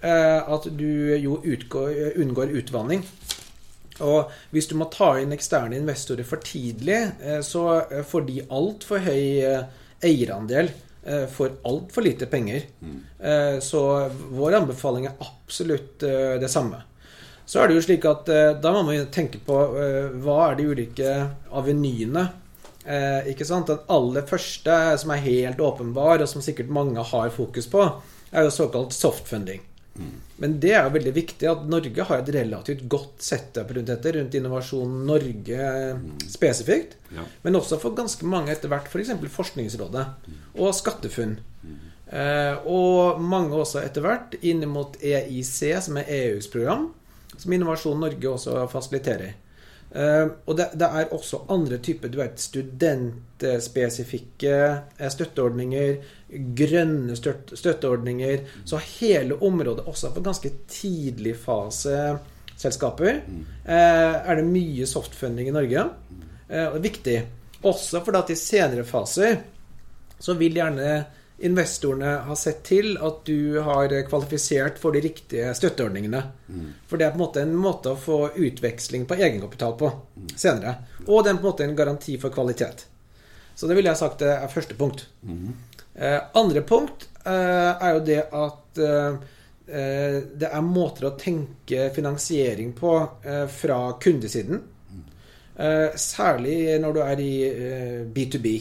at 0.06 0.68
du 0.78 0.90
jo 1.22 1.40
utgår, 1.42 2.18
unngår 2.22 2.54
utvanning. 2.60 3.06
Og 4.04 4.32
hvis 4.52 4.68
du 4.68 4.76
må 4.80 4.90
ta 4.92 5.14
inn 5.22 5.34
eksterne 5.36 5.78
investorer 5.78 6.28
for 6.28 6.44
tidlig, 6.44 6.98
eh, 7.22 7.40
så 7.46 7.68
eh, 7.86 8.04
får 8.08 8.26
de 8.28 8.42
altfor 8.50 9.04
høy 9.06 9.22
eh, 9.46 9.70
eierandel 10.06 10.74
for 11.30 11.60
altfor 11.70 12.02
lite 12.02 12.26
penger. 12.26 12.64
Mm. 12.82 13.60
Så 13.62 13.80
vår 14.34 14.56
anbefaling 14.58 15.04
er 15.06 15.20
absolutt 15.22 16.02
det 16.02 16.48
samme. 16.50 16.80
Så 17.46 17.60
er 17.62 17.70
det 17.70 17.76
jo 17.76 17.84
slik 17.86 18.08
at 18.10 18.32
da 18.58 18.72
må 18.74 18.82
man 18.88 19.04
tenke 19.14 19.38
på 19.38 19.60
hva 20.24 20.40
er 20.48 20.58
de 20.58 20.66
ulike 20.66 21.12
avenyene. 21.62 22.24
Ikke 23.30 23.46
sant? 23.46 23.70
Den 23.70 23.86
aller 23.94 24.26
første, 24.26 24.80
som 24.98 25.14
er 25.14 25.22
helt 25.28 25.62
åpenbar, 25.62 26.26
og 26.26 26.32
som 26.32 26.42
sikkert 26.42 26.74
mange 26.74 27.06
har 27.14 27.30
fokus 27.38 27.70
på, 27.70 27.86
er 28.34 28.50
jo 28.50 28.58
såkalt 28.58 28.98
softfunding. 28.98 29.62
Men 30.42 30.58
det 30.60 30.74
er 30.76 30.84
jo 30.84 30.96
veldig 30.98 31.14
viktig 31.16 31.48
at 31.48 31.64
Norge 31.72 32.06
har 32.10 32.20
et 32.20 32.32
relativt 32.36 32.82
godt 32.92 33.24
setup 33.24 33.70
rundt 33.78 33.88
dette, 33.88 34.12
rundt 34.18 34.36
Innovasjon 34.36 34.98
Norge 35.08 35.70
spesifikt. 36.28 36.98
Ja. 37.16 37.24
Men 37.46 37.56
også 37.62 37.80
for 37.80 37.96
ganske 37.96 38.28
mange 38.28 38.52
etter 38.52 38.72
hvert, 38.72 38.90
f.eks. 38.92 39.14
For 39.22 39.38
Forskningsrådet 39.38 40.06
og 40.60 40.76
SkatteFUNN. 40.76 41.38
Eh, 42.06 42.68
og 42.70 43.22
mange 43.24 43.56
også 43.58 43.82
etter 43.86 44.04
hvert 44.04 44.36
inn 44.46 44.66
mot 44.70 45.00
EIC, 45.00 45.58
som 45.88 45.98
er 46.02 46.12
EUs 46.20 46.52
program, 46.52 46.90
som 47.38 47.56
Innovasjon 47.56 48.04
Norge 48.04 48.36
også 48.36 48.60
fasiliterer. 48.72 49.40
Uh, 49.96 50.44
og 50.44 50.60
det, 50.60 50.76
det, 50.76 50.90
er 50.92 51.08
også 51.16 51.48
andre 51.54 51.78
typer 51.80 52.12
du 52.12 52.18
vet, 52.20 52.36
studentspesifikke 52.42 54.56
eh, 55.00 55.12
støtteordninger, 55.14 55.96
grønne 56.60 57.16
støt, 57.16 57.54
støtteordninger. 57.56 58.44
Så 58.68 58.76
hele 59.00 59.40
området, 59.40 59.88
også 59.88 60.12
på 60.12 60.20
ganske 60.26 60.52
tidlig 60.68 61.36
fase 61.40 62.20
selskaper, 62.60 63.24
uh, 63.24 63.72
er 63.72 64.36
det 64.36 64.44
mye 64.50 64.86
softfunding 64.90 65.48
i 65.48 65.56
Norge. 65.56 65.80
Uh, 66.52 66.68
og 66.68 66.76
det 66.76 66.82
er 66.82 66.90
viktig. 66.90 67.26
Også 67.66 68.04
fordi 68.04 68.20
at 68.20 68.30
i 68.36 68.38
senere 68.40 68.84
faser 68.88 69.36
så 70.20 70.34
vil 70.40 70.56
gjerne 70.60 71.06
investorene 71.38 72.12
har 72.28 72.38
sett 72.40 72.62
til 72.64 72.96
at 73.04 73.26
du 73.28 73.60
har 73.66 73.92
kvalifisert 74.08 74.80
for 74.80 74.96
de 74.96 75.02
riktige 75.04 75.52
støtteordningene. 75.58 76.22
Mm. 76.48 76.68
For 76.88 77.00
det 77.00 77.08
er 77.08 77.16
på 77.16 77.20
en 77.20 77.26
måte 77.26 77.44
en 77.44 77.56
måte 77.60 77.92
å 77.92 78.00
få 78.00 78.20
utveksling 78.36 79.04
på 79.10 79.18
egenkapital 79.20 79.76
på 79.80 79.92
senere. 80.36 80.78
Og 81.08 81.24
det 81.24 81.34
er 81.34 81.40
på 81.40 81.44
en 81.44 81.50
måte 81.50 81.68
en 81.68 81.76
garanti 81.78 82.16
for 82.22 82.34
kvalitet. 82.34 82.86
Så 83.56 83.68
det 83.68 83.76
ville 83.78 83.92
jeg 83.92 84.00
sagt 84.00 84.24
er 84.26 84.48
første 84.52 84.76
punkt. 84.80 85.08
Mm. 85.24 85.56
Eh, 85.96 86.20
andre 86.36 86.64
punkt 86.68 87.08
eh, 87.24 87.72
er 87.72 87.96
jo 87.96 88.04
det 88.08 88.22
at 88.36 88.84
eh, 88.84 89.18
eh 89.66 90.18
det 90.36 90.50
er 90.52 90.62
måter 90.62 91.08
å 91.08 91.16
tenke 91.20 91.90
finansiering 91.96 92.74
på 92.76 92.96
eh, 93.24 93.46
fra 93.48 93.80
kundesiden. 94.04 94.60
Mm. 94.92 95.04
Eh, 95.56 95.96
særlig 96.00 96.80
når 96.84 96.96
du 96.96 97.02
er 97.04 97.24
i 97.24 97.34
B2B. 98.16 98.56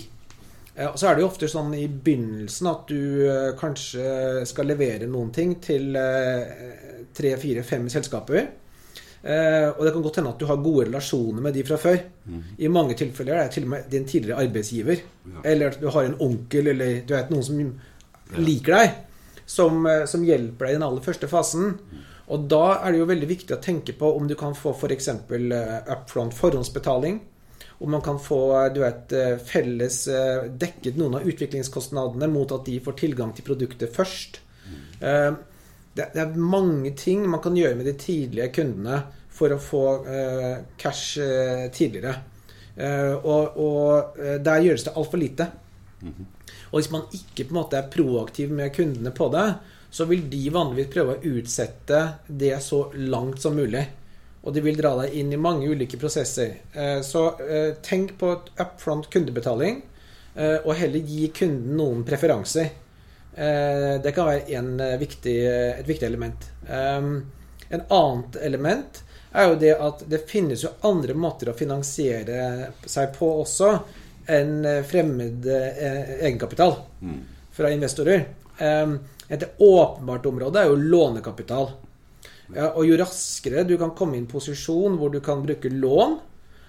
Og 0.75 0.99
så 0.99 1.07
er 1.07 1.15
det 1.15 1.23
jo 1.23 1.29
ofte 1.29 1.47
sånn 1.51 1.71
i 1.79 1.85
begynnelsen 1.87 2.67
at 2.67 2.89
du 2.91 3.23
eh, 3.29 3.53
kanskje 3.59 4.43
skal 4.49 4.67
levere 4.67 5.07
noen 5.07 5.31
ting 5.35 5.55
til 5.63 5.95
eh, 5.95 7.11
tre, 7.15 7.31
fire, 7.39 7.63
fem 7.67 7.87
selskaper. 7.93 8.49
Eh, 9.23 9.69
og 9.71 9.85
det 9.87 9.93
kan 9.95 10.05
godt 10.05 10.19
hende 10.19 10.33
at 10.35 10.41
du 10.43 10.49
har 10.51 10.65
gode 10.65 10.89
relasjoner 10.89 11.45
med 11.47 11.55
de 11.55 11.63
fra 11.69 11.79
før. 11.79 12.01
Mm. 12.27 12.41
I 12.59 12.71
mange 12.75 12.97
tilfeller 12.99 13.39
er 13.39 13.47
det 13.47 13.55
til 13.55 13.69
og 13.69 13.71
med 13.77 13.87
din 13.93 14.09
tidligere 14.11 14.43
arbeidsgiver. 14.43 15.05
Ja. 15.29 15.45
Eller 15.53 15.71
at 15.71 15.79
du 15.83 15.87
har 15.95 16.09
en 16.09 16.19
onkel 16.27 16.73
eller 16.75 17.05
du 17.07 17.15
vet 17.15 17.31
noen 17.31 17.47
som 17.47 17.61
ja. 17.63 18.41
liker 18.41 18.79
deg. 18.81 18.99
Som, 19.45 19.85
som, 20.09 20.23
hjelper 20.25 20.67
deg 20.67 20.73
i 20.73 20.77
den 20.79 20.87
aller 20.87 21.05
første 21.05 21.29
fasen. 21.29 21.75
Mm. 21.77 22.05
Og 22.35 22.47
da 22.49 22.63
er 22.81 22.95
det 22.95 23.03
jo 23.03 23.09
veldig 23.11 23.27
viktig 23.29 23.55
å 23.55 23.61
tenke 23.63 23.95
på 23.95 24.09
om 24.17 24.27
du 24.27 24.35
kan 24.41 24.57
få 24.57 24.73
f.eks. 24.73 25.11
For 25.29 25.55
upfront 25.95 26.35
forhåndsbetaling 26.35 27.21
og 27.81 27.91
man 27.91 28.03
kan 28.05 28.21
få 28.23 28.39
du 28.75 28.81
vet, 28.85 29.13
eh, 29.13 29.35
felles 29.43 29.99
eh, 30.09 30.47
dekket 30.49 30.99
noen 31.01 31.19
av 31.19 31.27
utviklingskostnadene 31.29 32.29
mot 32.31 32.53
at 32.55 32.67
de 32.69 32.79
får 32.85 32.99
tilgang 33.01 33.35
til 33.35 33.47
produktet 33.47 33.95
først. 33.95 34.41
Det 35.95 36.05
er 36.19 36.39
mange 36.39 36.95
ting 36.99 37.27
man 37.31 37.43
kan 37.43 37.57
gjøre 37.59 37.77
med 37.79 37.87
de 37.87 37.93
tidlige 37.99 38.49
kundene 38.57 39.03
for 39.35 39.53
å 39.53 39.59
få 39.63 39.83
cash 40.81 41.21
tidligere. 41.75 42.15
Og, 43.21 43.59
og 43.61 44.17
der 44.43 44.65
gjøres 44.65 44.87
det 44.87 44.95
altfor 44.97 45.21
lite. 45.21 45.47
Og 46.73 46.81
hvis 46.81 46.91
man 46.91 47.05
ikke 47.15 47.47
på 47.47 47.55
en 47.55 47.61
måte 47.61 47.79
er 47.79 47.93
proaktiv 47.93 48.55
med 48.55 48.73
kundene 48.75 49.13
på 49.15 49.29
det, 49.35 49.47
så 49.95 50.09
vil 50.11 50.25
de 50.31 50.41
vanligvis 50.51 50.91
prøve 50.91 51.15
å 51.15 51.35
utsette 51.37 52.01
det 52.27 52.57
så 52.65 52.89
langt 52.99 53.39
som 53.43 53.55
mulig. 53.55 53.85
Og 54.45 54.53
de 54.53 54.61
vil 54.61 54.77
dra 54.77 54.93
deg 54.99 55.15
inn 55.17 55.33
i 55.33 55.41
mange 55.41 55.69
ulike 55.73 55.99
prosesser. 56.01 56.59
Eh, 56.73 57.01
så 57.01 57.25
eh, 57.41 57.71
tenk 57.85 58.17
på 58.21 58.33
et 58.35 58.51
upfront 58.61 59.09
kundebetaling, 59.13 59.81
eh, 60.35 60.59
og 60.61 60.75
heller 60.77 61.01
gi 61.09 61.31
kunden 61.37 61.79
noen 61.81 62.05
preferanser. 62.07 62.81
Det 63.35 64.13
kan 64.15 64.29
være 64.29 64.99
viktig, 65.01 65.33
et 65.51 65.89
viktig 65.89 66.07
element. 66.07 66.45
En 66.71 67.81
annet 67.83 68.37
element 68.47 69.01
er 69.35 69.49
jo 69.49 69.57
det 69.59 69.73
at 69.75 70.05
det 70.07 70.21
finnes 70.31 70.63
jo 70.63 70.71
andre 70.87 71.17
måter 71.19 71.51
å 71.51 71.57
finansiere 71.59 72.69
seg 72.87 73.11
på 73.17 73.33
også 73.41 73.73
enn 74.31 74.63
fremmed 74.87 75.49
egenkapital 75.51 76.77
mm. 77.03 77.19
fra 77.59 77.73
investorer. 77.75 78.23
Et 79.27 79.49
åpenbart 79.59 80.31
område 80.31 80.63
er 80.63 80.71
jo 80.71 80.79
lånekapital. 80.95 81.73
Og 82.53 82.83
jo 82.85 82.97
raskere 83.01 83.63
du 83.65 83.79
kan 83.81 83.95
komme 83.97 84.19
i 84.19 84.21
en 84.21 84.29
posisjon 84.29 84.99
hvor 85.01 85.13
du 85.13 85.21
kan 85.25 85.41
bruke 85.45 85.71
lån, 85.73 86.19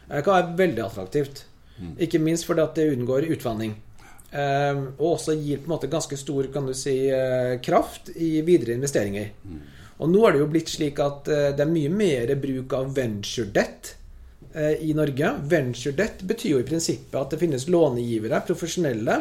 kan 0.07 0.31
være 0.31 0.55
veldig 0.61 0.83
attraktivt. 0.85 1.43
Mm. 1.75 1.95
Ikke 2.05 2.21
minst 2.23 2.47
fordi 2.47 2.63
at 2.63 2.77
det 2.77 2.93
unngår 2.93 3.27
utvanning. 3.35 3.75
Um, 4.35 4.81
og 4.97 5.13
også 5.13 5.35
gir 5.39 5.61
på 5.61 5.69
en 5.69 5.75
måte 5.75 5.87
ganske 5.91 6.17
stor 6.19 6.49
kan 6.51 6.65
du 6.67 6.73
si, 6.75 6.95
uh, 7.07 7.55
kraft 7.63 8.09
i 8.15 8.41
videre 8.43 8.75
investeringer. 8.75 9.29
Mm. 9.45 9.61
Og 10.03 10.09
nå 10.11 10.23
er 10.25 10.35
det 10.35 10.41
jo 10.41 10.49
blitt 10.51 10.71
slik 10.73 10.99
at 10.99 11.29
uh, 11.31 11.51
det 11.55 11.63
er 11.63 11.71
mye 11.71 11.91
mer 11.93 12.33
bruk 12.41 12.75
av 12.75 12.89
venture 12.95 13.51
debt 13.55 13.95
i 14.55 14.93
Norge. 14.95 15.29
Venture 15.51 15.91
debt 15.91 16.21
betyr 16.23 16.53
jo 16.53 16.59
i 16.61 16.67
prinsippet 16.67 17.15
at 17.19 17.33
det 17.33 17.41
finnes 17.41 17.65
lånegivere, 17.67 18.37
profesjonelle, 18.47 19.17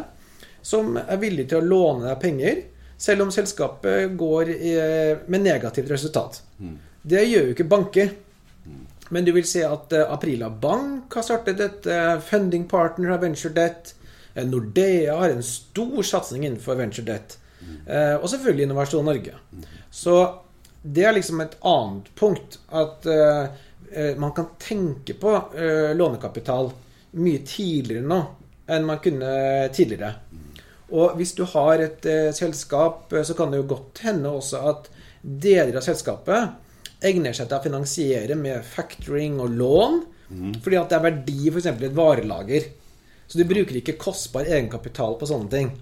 som 0.63 0.93
er 0.95 1.19
villige 1.19 1.51
til 1.51 1.59
å 1.59 1.67
låne 1.67 2.05
deg 2.07 2.21
penger 2.23 2.61
selv 3.05 3.27
om 3.27 3.33
selskapet 3.35 4.15
går 4.17 4.51
med 5.29 5.45
negativt 5.45 5.91
resultat. 5.93 6.41
Mm. 6.57 6.79
Det 7.05 7.25
gjør 7.29 7.51
jo 7.51 7.55
ikke 7.55 7.67
banker. 7.69 8.15
Men 9.09 9.25
du 9.25 9.33
vil 9.33 9.47
se 9.47 9.65
at 9.67 9.93
eh, 9.93 10.13
Aprila 10.13 10.49
Bank 10.51 11.13
har 11.15 11.27
startet 11.27 11.61
et 11.61 11.87
eh, 11.91 12.17
funding 12.25 12.65
partner 12.69 13.15
av 13.15 13.25
venture 13.25 13.53
debt. 13.55 13.93
Eh, 14.35 14.47
Nordea 14.49 15.19
har 15.21 15.35
en 15.35 15.45
stor 15.45 16.03
satsing 16.03 16.47
innenfor 16.47 16.79
venture 16.81 17.07
debt. 17.07 17.39
Og 17.85 18.27
selvfølgelig 18.29 18.67
Innovasjon 18.67 19.07
Norge. 19.09 19.39
Så 19.93 20.15
det 20.83 21.05
er 21.05 21.15
liksom 21.17 21.41
et 21.41 21.55
annet 21.65 22.11
punkt. 22.17 22.59
At 22.69 23.07
man 24.21 24.35
kan 24.37 24.51
tenke 24.61 25.15
på 25.17 25.33
lånekapital 25.97 26.69
mye 27.25 27.41
tidligere 27.49 28.05
nå 28.05 28.19
enn 28.69 28.85
man 28.85 29.01
kunne 29.05 29.31
tidligere. 29.73 30.11
Og 30.95 31.17
hvis 31.19 31.35
du 31.35 31.43
har 31.51 31.83
et 31.83 32.07
eh, 32.07 32.31
selskap, 32.37 33.13
eh, 33.13 33.25
så 33.27 33.37
kan 33.37 33.51
det 33.51 33.63
jo 33.63 33.71
godt 33.75 34.05
hende 34.07 34.31
også 34.31 34.63
at 34.71 34.91
deler 35.23 35.81
av 35.81 35.87
selskapet 35.87 36.61
egner 37.05 37.35
seg 37.37 37.49
til 37.49 37.59
å 37.59 37.65
finansiere 37.65 38.37
med 38.39 38.65
factoring 38.67 39.41
og 39.43 39.57
lån. 39.59 39.99
Mm. 40.35 40.53
Fordi 40.65 40.79
at 40.81 40.93
det 40.93 40.99
er 40.99 41.07
verdi 41.09 41.51
f.eks. 41.51 41.69
i 41.69 41.89
et 41.91 41.97
varelager. 41.97 42.71
Så 43.27 43.41
du 43.41 43.49
bruker 43.49 43.81
ikke 43.81 43.99
kostbar 44.01 44.49
egenkapital 44.49 45.19
på 45.21 45.29
sånne 45.29 45.51
ting. 45.53 45.75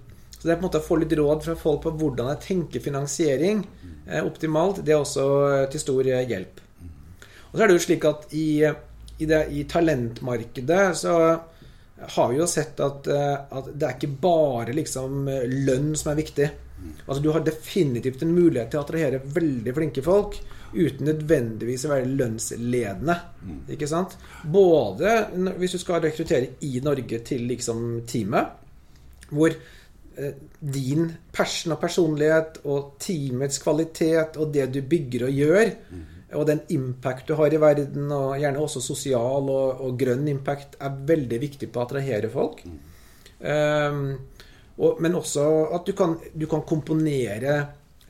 Så 0.42 0.48
det 0.48 0.54
er 0.54 0.58
på 0.58 0.64
en 0.64 0.68
måte 0.70 0.80
å 0.82 0.86
få 0.86 0.96
litt 0.98 1.12
råd 1.14 1.44
fra 1.44 1.54
folk 1.58 1.84
på 1.84 1.92
hvordan 2.00 2.32
jeg 2.32 2.42
tenker 2.46 2.82
finansiering 2.82 3.62
eh, 4.08 4.22
optimalt. 4.24 4.80
Det 4.82 4.94
er 4.94 5.02
også 5.02 5.26
eh, 5.46 5.66
til 5.70 5.82
stor 5.84 6.08
eh, 6.10 6.24
hjelp. 6.26 6.62
Og 7.52 7.54
så 7.54 7.62
er 7.62 7.70
det 7.70 7.76
jo 7.76 7.84
slik 7.84 8.06
at 8.08 8.32
i, 8.34 8.46
i, 8.64 9.28
det, 9.28 9.42
i 9.54 9.62
talentmarkedet 9.70 10.84
så 10.98 11.14
har 12.08 12.30
vi 12.32 12.38
jo 12.40 12.46
sett 12.50 12.80
at, 12.82 13.06
eh, 13.06 13.34
at, 13.58 13.70
det 13.74 13.88
er 13.88 13.96
ikke 13.96 14.16
bare 14.22 14.74
liksom 14.76 15.28
lønn 15.66 15.92
som 15.98 16.12
er 16.12 16.20
viktig. 16.22 16.50
Altså 17.06 17.22
Du 17.22 17.30
har 17.30 17.44
definitivt 17.46 18.22
en 18.24 18.34
mulighet 18.34 18.72
til 18.72 18.80
å 18.80 18.82
attrahere 18.82 19.22
veldig 19.22 19.74
flinke 19.76 20.02
folk 20.02 20.38
uten 20.72 21.06
nødvendigvis 21.06 21.84
å 21.86 21.92
være 21.92 22.08
lønnsledende. 22.10 23.16
Ikke 23.74 23.88
sant? 23.90 24.16
Både 24.42 25.28
hvis 25.60 25.76
du 25.76 25.80
skal 25.82 26.02
rekruttere 26.02 26.56
i 26.64 26.80
Norge 26.84 27.20
til 27.26 27.44
liksom 27.50 28.02
teamet, 28.08 28.56
hvor 29.32 29.52
eh, 29.52 30.32
din 30.60 31.10
person 31.32 31.76
og 31.76 31.80
personlighet 31.82 32.62
og 32.64 32.96
teamets 33.02 33.60
kvalitet 33.62 34.40
og 34.40 34.52
det 34.54 34.70
du 34.72 34.80
bygger 34.82 35.28
og 35.28 35.38
gjør. 35.42 35.74
Og 36.38 36.46
den 36.48 36.62
impact 36.74 37.28
du 37.28 37.36
har 37.38 37.52
i 37.52 37.60
verden, 37.60 38.08
og 38.12 38.38
gjerne 38.40 38.62
også 38.62 38.82
sosial 38.84 39.50
og, 39.52 39.82
og 39.84 39.98
grønn 40.00 40.26
impact, 40.32 40.78
er 40.80 40.98
veldig 41.12 41.40
viktig 41.42 41.70
på 41.72 41.80
å 41.80 41.86
attrahere 41.86 42.30
folk. 42.32 42.64
Mm. 42.66 42.80
Um, 43.42 44.02
og, 44.78 45.00
men 45.02 45.16
også 45.18 45.46
at 45.76 45.86
du 45.86 45.94
kan, 45.96 46.16
du 46.32 46.46
kan 46.50 46.64
komponere 46.66 47.60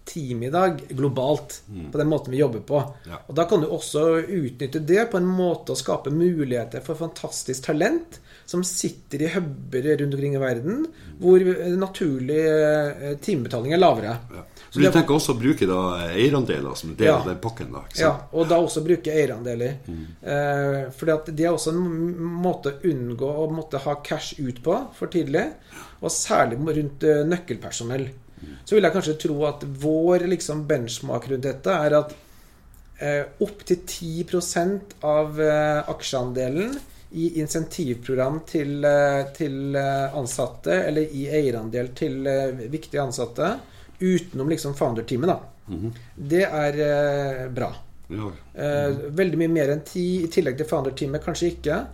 team 0.05 0.43
i 0.43 0.50
dag 0.50 0.81
globalt. 0.88 1.62
Mm. 1.69 1.93
På 1.93 1.99
den 1.99 2.11
måten 2.11 2.35
vi 2.35 2.41
jobber 2.41 2.61
på. 2.67 2.83
Ja. 3.09 3.21
Og 3.26 3.35
Da 3.35 3.47
kan 3.49 3.62
du 3.62 3.69
også 3.71 4.05
utnytte 4.21 4.83
det 4.83 5.07
på 5.12 5.21
en 5.21 5.29
måte 5.29 5.75
å 5.75 5.79
skape 5.79 6.11
muligheter 6.11 6.83
for 6.85 6.99
fantastisk 6.99 7.69
talent 7.69 8.19
som 8.47 8.64
sitter 8.67 9.23
i 9.23 9.31
huber 9.33 9.87
rundt 10.00 10.14
omkring 10.14 10.35
i 10.37 10.43
verden, 10.43 10.83
mm. 10.87 11.12
hvor 11.23 11.45
naturlig 11.79 12.41
eh, 12.43 13.12
timebetaling 13.23 13.73
er 13.73 13.81
lavere. 13.81 14.17
Ja. 14.35 14.47
Så 14.73 14.81
du 14.81 14.87
tenker 14.88 15.12
også 15.12 15.35
å 15.35 15.37
bruke 15.37 15.67
da 15.69 15.81
eierandeler 16.14 16.76
som 16.81 16.95
en 16.95 16.97
del 16.97 17.11
ja. 17.11 17.19
av 17.19 17.26
den 17.29 17.41
pakken? 17.45 17.75
da, 17.75 17.83
Ja, 17.99 18.12
og 18.33 18.49
da 18.49 18.57
også 18.62 18.81
bruke 18.87 19.12
eierandeler. 19.12 19.75
Mm. 19.85 20.07
Eh, 20.25 20.79
for 20.97 21.29
det 21.29 21.45
er 21.45 21.52
også 21.52 21.75
en 21.75 21.83
måte 22.41 22.73
å 22.73 22.88
unngå 22.88 23.29
å 23.43 23.47
måtte 23.52 23.83
ha 23.85 23.99
cash 24.00 24.41
ut 24.41 24.62
på 24.64 24.79
for 24.97 25.12
tidlig. 25.12 25.45
Og 26.00 26.09
særlig 26.09 26.57
rundt 26.57 27.05
nøkkelpersonell. 27.05 28.09
nøkkelpersonell. 28.09 28.11
Så 28.64 28.76
vil 28.76 28.87
jeg 28.87 28.95
kanskje 28.95 29.19
tro 29.26 29.37
at 29.49 29.64
vår 29.83 30.26
liksom, 30.33 30.64
benchmark 30.71 31.29
rundt 31.31 31.47
dette 31.47 31.75
er 31.87 31.99
at 31.99 32.14
eh, 33.02 33.25
opptil 33.45 33.85
10 33.85 35.05
av 35.07 35.41
eh, 35.43 35.91
aksjeandelen 35.93 36.75
i 37.12 37.29
insentivprogram 37.43 38.41
til, 38.49 38.85
eh, 38.85 39.25
til, 39.37 39.76
eh, 39.76 40.17
ansatte, 40.17 40.73
eller 40.88 41.02
i 41.02 41.26
eierandel 41.29 41.93
til 41.95 42.26
eh, 42.26 42.64
viktige 42.73 43.02
ansatte, 43.02 43.59
utenom 44.03 44.51
liksom 44.53 44.77
founder-teamet, 44.79 45.31
da. 45.31 45.41
Mm 45.69 45.81
-hmm. 45.81 45.93
Det 46.17 46.45
er 46.45 46.79
eh, 46.91 47.49
bra. 47.51 47.73
Ja. 48.13 48.31
Mm. 48.55 49.17
veldig 49.17 49.39
mye 49.39 49.49
mer 49.49 49.71
enn 49.73 49.81
ti 49.81 50.25
i 50.25 50.29
tillegg 50.29 50.59
til 50.59 50.67
founder-teamet, 50.69 51.25
kanskje 51.25 51.47
ikke. 51.55 51.87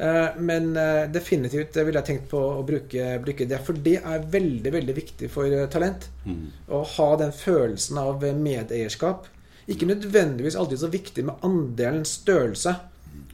Eh, 0.00 0.28
men 0.38 0.76
eh, 0.76 1.08
definitivt 1.12 1.76
ville 1.76 2.00
jeg 2.00 2.06
tenkt 2.06 2.30
på 2.30 2.40
å 2.40 2.62
bruke, 2.64 3.08
bruke, 3.20 3.46
det. 3.48 3.58
For 3.66 3.76
det 3.76 3.98
er 4.00 4.28
veldig 4.32 4.72
veldig 4.72 4.94
viktig 4.96 5.28
for 5.32 5.52
eh, 5.52 5.66
talent. 5.72 6.08
Mm. 6.24 6.46
Å 6.72 6.80
ha 6.94 7.08
den 7.20 7.34
følelsen 7.36 8.00
av 8.00 8.24
medeierskap. 8.24 9.28
Ikke 9.70 9.88
nødvendigvis 9.90 10.56
alltid 10.56 10.80
så 10.80 10.90
viktig 10.92 11.26
med 11.28 11.44
andelens 11.46 12.16
størrelse. 12.22 12.74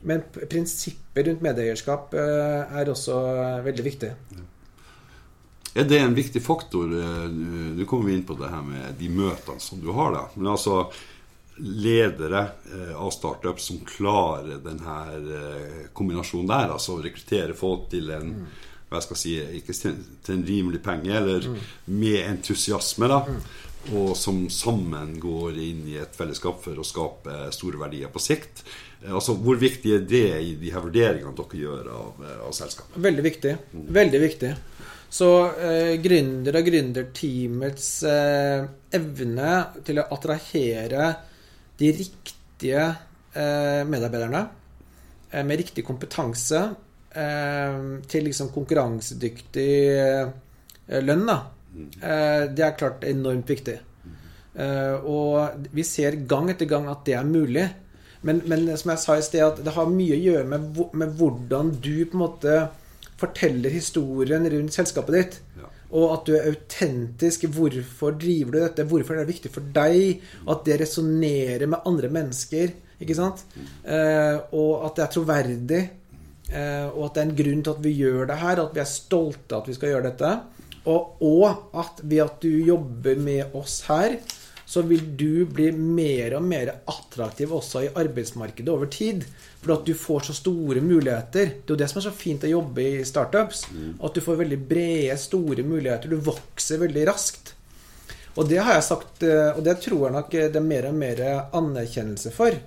Men 0.07 0.25
prinsippet 0.35 1.27
rundt 1.27 1.43
medeierskap 1.43 2.13
er 2.15 2.89
også 2.91 3.17
veldig 3.65 3.85
viktig. 3.87 4.11
Er 5.77 5.85
det 5.85 5.99
en 6.01 6.17
viktig 6.17 6.41
faktor? 6.43 6.89
Nå 6.89 7.85
kommer 7.85 8.09
vi 8.09 8.17
inn 8.17 8.25
på 8.25 8.37
det 8.39 8.49
her 8.49 8.65
med 8.65 8.97
de 8.97 9.11
møtene 9.13 9.61
som 9.61 9.83
du 9.83 9.91
har. 9.93 10.15
da 10.15 10.23
Men 10.35 10.55
altså 10.55 10.87
ledere 11.57 12.49
eh, 12.75 12.97
av 13.03 13.11
startup 13.11 13.61
som 13.61 13.79
klarer 13.79 14.61
denne 14.65 14.97
eh, 15.17 15.85
kombinasjonen 15.93 16.49
der. 16.51 16.73
Altså 16.77 16.99
rekruttere 17.03 17.57
folk 17.57 17.89
til 17.93 18.11
en 18.15 18.33
mm. 18.33 18.49
hva 18.91 19.03
skal 19.03 19.23
jeg 19.29 19.63
si, 19.75 19.95
til 20.25 20.37
en 20.37 20.45
rimelig 20.47 20.83
penge, 20.85 21.15
eller 21.17 21.49
mm. 21.49 21.63
med 21.97 22.21
entusiasme. 22.25 23.09
da 23.13 23.23
mm. 23.29 23.47
Og 23.97 24.17
som 24.19 24.41
sammen 24.51 25.15
går 25.23 25.59
inn 25.63 25.85
i 25.87 25.95
et 26.03 26.17
fellesskap 26.19 26.59
for 26.65 26.75
å 26.75 26.85
skape 26.85 27.53
store 27.55 27.79
verdier 27.79 28.11
på 28.13 28.23
sikt. 28.23 28.65
Eh, 29.03 29.13
altså, 29.15 29.37
Hvor 29.41 29.61
viktig 29.61 29.97
er 29.97 30.09
det 30.09 30.29
i 30.43 30.55
de 30.61 30.73
her 30.75 30.85
vurderingene 30.85 31.37
dere 31.37 31.63
gjør 31.63 31.93
av, 31.95 32.25
av 32.49 32.57
selskapet? 32.57 32.99
Veldig 33.09 33.29
viktig. 33.31 33.59
Veldig 34.01 34.25
viktig. 34.29 34.57
Så 35.09 35.29
eh, 35.63 35.95
gründer 36.03 36.59
og 36.59 36.67
gründerteamets 36.67 37.91
eh, 38.11 38.67
evne 38.99 39.53
til 39.87 40.01
å 40.03 40.07
attrahere 40.17 41.11
de 41.79 41.93
riktige 41.93 42.85
eh, 43.37 43.83
medarbeiderne 43.87 44.43
eh, 45.31 45.45
med 45.45 45.61
riktig 45.61 45.85
kompetanse 45.87 46.63
eh, 47.15 47.79
til 48.09 48.27
liksom 48.29 48.51
konkurransedyktig 48.55 49.71
lønn, 51.03 51.25
da. 51.27 51.41
det 52.55 52.63
er 52.63 52.77
klart 52.79 53.03
enormt 53.05 53.49
viktig. 53.51 53.75
og 55.03 55.67
vi 55.75 55.83
ser 55.83 56.15
gang 56.31 56.53
etter 56.53 56.69
gang 56.71 56.87
at 56.89 57.03
det 57.05 57.17
er 57.19 57.27
mulig. 57.27 57.65
Men, 58.23 58.39
men 58.47 58.69
som 58.79 58.93
jeg 58.93 59.03
sa 59.03 59.17
i 59.19 59.25
sted, 59.27 59.43
at 59.43 59.59
det 59.67 59.75
har 59.75 59.91
mye 59.91 60.15
å 60.15 60.23
gjøre 60.29 60.47
med, 60.53 60.79
med 60.95 61.19
hvordan 61.19 61.75
du 61.83 62.07
på 62.07 62.15
en 62.15 62.23
måte 62.23 62.55
forteller 63.21 63.73
historien 63.73 64.45
rundt 64.53 64.77
selskapet 64.77 65.17
ditt. 65.17 65.41
Ja 65.61 65.71
og 65.95 66.07
at 66.13 66.27
du 66.27 66.35
er 66.37 66.49
autentisk. 66.51 67.47
Hvorfor 67.55 68.17
driver 68.19 68.55
du 68.55 68.59
dette? 68.61 68.87
Hvorfor 68.89 69.15
er 69.15 69.25
det 69.25 69.35
viktig 69.35 69.53
for 69.55 69.69
deg? 69.77 70.25
At 70.51 70.65
det 70.67 70.81
resonnerer 70.83 71.67
med 71.71 71.87
andre 71.87 72.11
mennesker. 72.13 72.75
Ikke 73.03 73.17
sant? 73.19 73.45
Eh, 73.85 74.37
og 74.57 74.87
at 74.89 74.99
det 74.99 75.07
er 75.07 75.15
troverdig. 75.15 75.83
Eh, 76.51 76.87
og 76.91 77.09
at 77.09 77.15
det 77.15 77.23
er 77.23 77.29
en 77.29 77.39
grunn 77.41 77.63
til 77.63 77.75
at 77.77 77.85
vi 77.85 77.95
gjør 78.01 78.31
det 78.33 78.41
her. 78.43 78.65
At 78.65 78.75
vi 78.75 78.83
er 78.83 78.91
stolte 78.91 79.55
av 79.55 79.63
at 79.63 79.71
vi 79.71 79.79
skal 79.79 79.95
gjøre 79.95 80.09
dette. 80.11 80.33
Og, 80.87 81.23
og 81.27 81.79
at 81.79 82.03
ved 82.03 82.25
at 82.27 82.43
du 82.43 82.51
jobber 82.67 83.23
med 83.23 83.57
oss 83.59 83.81
her, 83.89 84.19
så 84.67 84.83
vil 84.83 85.17
du 85.17 85.47
bli 85.47 85.71
mer 85.73 86.35
og 86.35 86.43
mer 86.43 86.73
attraktiv 86.91 87.53
også 87.55 87.85
i 87.87 87.91
arbeidsmarkedet 87.95 88.73
over 88.73 88.91
tid. 88.91 89.23
For 89.63 89.77
at 89.77 89.87
du 89.87 89.95
får 89.95 90.27
så 90.27 90.35
store 90.41 90.83
muligheter. 90.83 91.53
Det 91.63 91.71
er 91.71 91.75
jo 91.77 91.79
det 91.79 91.89
som 91.93 92.01
er 92.01 92.07
så 92.09 92.15
fint 92.15 92.47
å 92.47 92.51
jobbe 92.51 92.83
i 92.83 93.05
startups. 93.07 93.69
Mm. 93.71 93.93
At 94.03 94.19
du 94.19 94.25
får 94.25 94.41
veldig 94.43 94.59
brede, 94.69 95.19
store 95.23 95.63
muligheter. 95.67 96.11
Du 96.11 96.19
vokser 96.27 96.83
veldig 96.83 97.07
raskt. 97.07 97.53
Og 98.37 98.51
det 98.51 98.59
har 98.59 98.75
jeg 98.77 98.89
sagt, 98.89 99.23
eh, 99.23 99.53
og 99.55 99.63
det 99.65 99.79
tror 99.85 100.09
jeg 100.09 100.17
nok 100.17 100.35
det 100.35 100.59
er 100.59 100.67
mer 100.73 100.91
og 100.91 100.99
mer 100.99 101.23
anerkjennelse 101.57 102.35
for. 102.35 102.59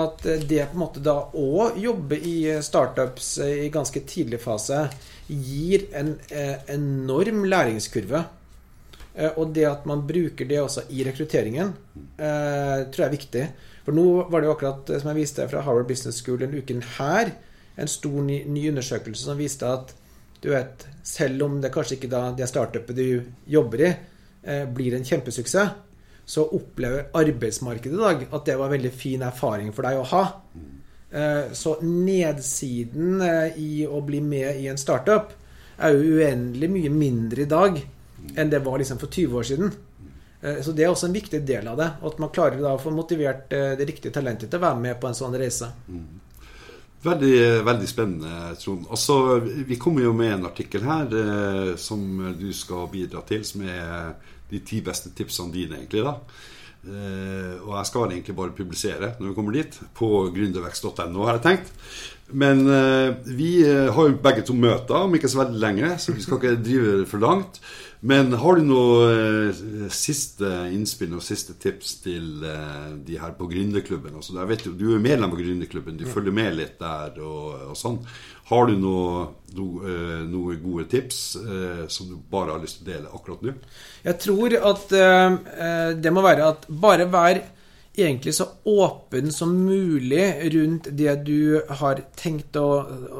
At 0.00 0.22
det 0.22 0.66
på 0.70 0.76
en 0.76 0.82
måte 0.82 1.02
da 1.02 1.16
å 1.34 1.70
jobbe 1.78 2.18
i 2.18 2.36
startups 2.62 3.32
i 3.46 3.70
ganske 3.72 4.02
tidlig 4.06 4.42
fase 4.42 4.84
gir 5.30 5.86
en 5.94 6.12
eh, 6.28 6.58
enorm 6.74 7.46
læringskurve. 7.46 8.26
Eh, 9.14 9.32
og 9.36 9.54
det 9.54 9.66
at 9.66 9.86
man 9.90 10.04
bruker 10.06 10.48
det 10.48 10.60
også 10.62 10.86
i 10.94 11.04
rekrutteringen, 11.06 11.72
eh, 12.18 12.86
tror 12.90 13.04
jeg 13.04 13.08
er 13.08 13.16
viktig. 13.16 13.46
For 13.84 13.96
nå 13.96 14.06
var 14.30 14.40
det 14.40 14.50
jo 14.50 14.54
akkurat, 14.54 14.90
eh, 14.90 15.00
som 15.00 15.10
jeg 15.10 15.22
viste 15.22 15.48
fra 15.50 15.64
Harvard 15.66 15.88
Business 15.88 16.22
School 16.22 16.38
denne 16.38 16.62
uken 16.62 16.82
her, 16.98 17.32
en 17.76 17.90
stor 17.90 18.22
ny, 18.22 18.44
ny, 18.46 18.68
undersøkelse 18.70 19.24
som 19.24 19.38
viste 19.38 19.66
at 19.66 19.94
du 20.40 20.50
vet, 20.50 20.86
selv 21.04 21.42
om 21.44 21.60
det 21.60 21.72
kanskje 21.72 21.98
ikke 21.98 22.10
da 22.10 22.30
det 22.32 22.48
startupet 22.48 22.96
du 22.96 23.22
jobber 23.46 23.82
i, 23.84 23.90
blir 24.72 24.94
en 24.96 25.04
kjempesuksess, 25.04 25.74
så 26.24 26.44
opplever 26.56 27.10
arbeidsmarkedet 27.12 27.92
i 27.92 28.00
dag 28.00 28.22
at 28.32 28.46
det 28.46 28.56
var 28.56 28.70
en 28.70 28.72
veldig 28.72 28.92
fin 28.94 29.20
erfaring 29.20 29.68
for 29.76 29.84
deg 29.84 30.00
å 30.00 30.06
ha. 30.08 30.22
Så 31.52 31.74
nedsiden 31.84 33.20
i 33.60 33.84
å 33.84 34.00
bli 34.00 34.22
med 34.24 34.62
i 34.62 34.70
en 34.72 34.80
startup 34.80 35.34
er 35.76 35.92
jo 35.92 36.16
uendelig 36.16 36.70
mye 36.72 36.94
mindre 36.94 37.44
i 37.44 37.50
dag 37.50 37.82
enn 38.36 38.50
det 38.50 38.62
var 38.64 38.78
liksom 38.78 38.98
for 39.00 39.12
20 39.12 39.38
år 39.38 39.48
siden. 39.50 39.72
Eh, 40.40 40.62
så 40.64 40.72
det 40.72 40.84
er 40.84 40.92
også 40.92 41.08
en 41.08 41.16
viktig 41.16 41.42
del 41.46 41.68
av 41.68 41.78
det. 41.80 41.90
At 42.06 42.18
man 42.22 42.32
klarer 42.34 42.64
å 42.70 42.78
få 42.80 42.92
motivert 42.94 43.52
eh, 43.52 43.72
det 43.78 43.88
riktige 43.88 44.14
talentet 44.14 44.50
til 44.50 44.60
å 44.60 44.66
være 44.66 44.80
med 44.80 45.00
på 45.00 45.10
en 45.10 45.16
sånn 45.18 45.36
reise. 45.40 45.70
Mm. 45.88 46.06
Veldig, 47.00 47.36
veldig 47.64 47.88
spennende, 47.88 48.54
Trond. 48.60 48.84
Altså, 48.92 49.38
vi 49.40 49.78
kommer 49.80 50.04
jo 50.04 50.12
med 50.16 50.34
en 50.34 50.48
artikkel 50.50 50.84
her 50.84 51.14
eh, 51.16 51.74
som 51.80 52.02
du 52.36 52.50
skal 52.56 52.90
bidra 52.92 53.24
til, 53.28 53.44
som 53.48 53.64
er 53.64 54.16
de 54.50 54.60
ti 54.66 54.82
beste 54.84 55.12
tipsene 55.16 55.54
dine, 55.54 55.80
egentlig. 55.80 56.04
da. 56.04 56.16
Eh, 56.80 57.58
og 57.60 57.74
jeg 57.76 57.88
skal 57.90 58.14
egentlig 58.14 58.34
bare 58.38 58.56
publisere 58.56 59.12
når 59.18 59.28
vi 59.28 59.34
kommer 59.36 59.56
dit, 59.58 59.76
på 59.96 60.08
gründervekst.no, 60.32 61.26
har 61.26 61.36
jeg 61.36 61.44
tenkt. 61.44 61.74
Men 62.30 62.62
eh, 62.70 63.12
vi 63.36 63.50
eh, 63.66 63.90
har 63.92 64.08
jo 64.08 64.16
begge 64.22 64.46
to 64.46 64.56
møter 64.56 65.04
om 65.04 65.14
ikke 65.16 65.28
så 65.28 65.42
veldig 65.42 65.60
lenge, 65.60 65.92
så 66.00 66.14
vi 66.16 66.24
skal 66.24 66.40
ikke 66.40 66.56
drive 66.64 67.06
for 67.10 67.22
langt. 67.22 67.60
Men 68.00 68.32
har 68.40 68.56
du 68.56 68.64
noe 68.64 69.88
siste 69.92 70.48
innspill 70.72 71.18
og 71.18 71.20
siste 71.20 71.52
tips 71.60 71.98
til 72.00 72.46
de 73.04 73.18
her 73.20 73.34
på 73.36 73.44
Gründerklubben? 73.50 74.14
Altså, 74.16 74.38
jeg 74.38 74.48
vet 74.48 74.64
jo, 74.64 74.72
Du 74.72 74.86
er 74.94 75.02
medlem 75.04 75.28
av 75.28 75.36
Gründerklubben, 75.36 75.98
du 76.00 76.06
følger 76.08 76.32
med 76.32 76.56
litt 76.56 76.78
der 76.80 77.20
og, 77.20 77.74
og 77.74 77.76
sånn. 77.76 78.00
Har 78.50 78.66
du 78.66 78.74
noe, 78.82 79.28
noe, 79.54 79.86
eh, 79.86 80.18
noe 80.26 80.56
gode 80.58 80.88
tips 80.90 81.20
eh, 81.38 81.84
som 81.92 82.08
du 82.10 82.16
bare 82.30 82.56
har 82.56 82.62
lyst 82.62 82.80
til 82.80 82.88
å 82.88 82.90
dele 82.90 83.14
akkurat 83.14 83.46
nå? 83.46 83.54
Jeg 84.02 84.18
tror 84.24 84.56
at 84.72 84.94
eh, 84.98 85.94
det 85.94 86.12
må 86.14 86.24
være 86.26 86.50
at 86.50 86.66
bare 86.82 87.06
vær 87.10 87.42
egentlig 87.94 88.34
så 88.34 88.46
åpen 88.70 89.32
som 89.32 89.52
mulig 89.54 90.50
rundt 90.54 90.90
det 90.96 91.14
du 91.26 91.60
har 91.80 92.02
tenkt 92.18 92.56
å, 92.58 92.68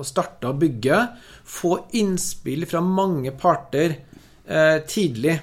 å 0.01 0.05
starte 0.07 0.51
å 0.51 0.59
bygge. 0.59 1.01
Få 1.45 1.77
innspill 1.99 2.67
fra 2.71 2.83
mange 2.85 3.35
parter 3.39 3.97
eh, 4.47 4.79
tidlig. 4.87 5.39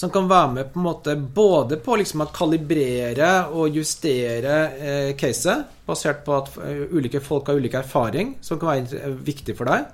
Som 0.00 0.08
kan 0.12 0.28
være 0.30 0.52
med 0.54 0.70
på 0.72 0.80
en 0.80 0.86
måte 0.86 1.14
både 1.16 1.76
på 1.84 1.98
liksom 2.00 2.24
å 2.24 2.30
kalibrere 2.32 3.30
og 3.52 3.74
justere 3.76 4.56
eh, 4.80 5.10
caset, 5.20 5.66
basert 5.84 6.22
på 6.24 6.38
at 6.38 6.54
eh, 6.64 6.86
ulike 6.96 7.20
folk 7.20 7.50
har 7.50 7.60
ulik 7.60 7.76
erfaring, 7.82 8.38
som 8.40 8.60
kan 8.60 8.72
være 8.72 9.12
viktig 9.26 9.56
for 9.58 9.68
deg. 9.68 9.90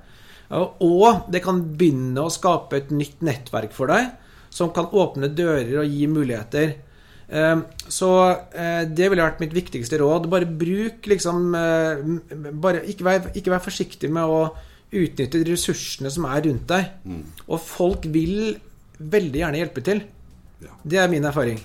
Og 0.86 1.26
det 1.34 1.42
kan 1.42 1.58
begynne 1.58 2.22
å 2.22 2.30
skape 2.30 2.78
et 2.78 2.92
nytt 2.94 3.24
nettverk 3.26 3.74
for 3.74 3.90
deg, 3.90 4.12
som 4.54 4.70
kan 4.74 4.86
åpne 4.94 5.32
dører 5.34 5.80
og 5.82 5.90
gi 5.90 6.06
muligheter. 6.06 6.76
Ehm, 7.26 7.64
så 7.90 8.10
eh, 8.54 8.84
det 8.86 9.10
ville 9.10 9.24
vært 9.26 9.42
mitt 9.42 9.56
viktigste 9.56 9.98
råd. 10.00 10.28
Bare 10.30 10.46
bruk 10.46 11.08
liksom 11.10 11.50
eh, 11.58 12.06
bare, 12.54 12.84
ikke, 12.86 13.06
vær, 13.06 13.28
ikke 13.34 13.56
vær 13.56 13.64
forsiktig 13.64 14.12
med 14.14 14.30
å 14.30 14.40
utnytte 14.96 15.42
de 15.42 15.50
ressursene 15.50 16.12
som 16.14 16.28
er 16.30 16.46
rundt 16.46 16.70
deg. 16.70 16.94
Mm. 17.04 17.24
Og 17.50 17.62
folk 17.62 18.06
vil 18.14 18.54
veldig 18.98 19.42
gjerne 19.42 19.62
hjelpe 19.62 19.84
til. 19.86 20.02
Det 20.82 21.00
er 21.02 21.10
min 21.12 21.24
erfaring. 21.28 21.60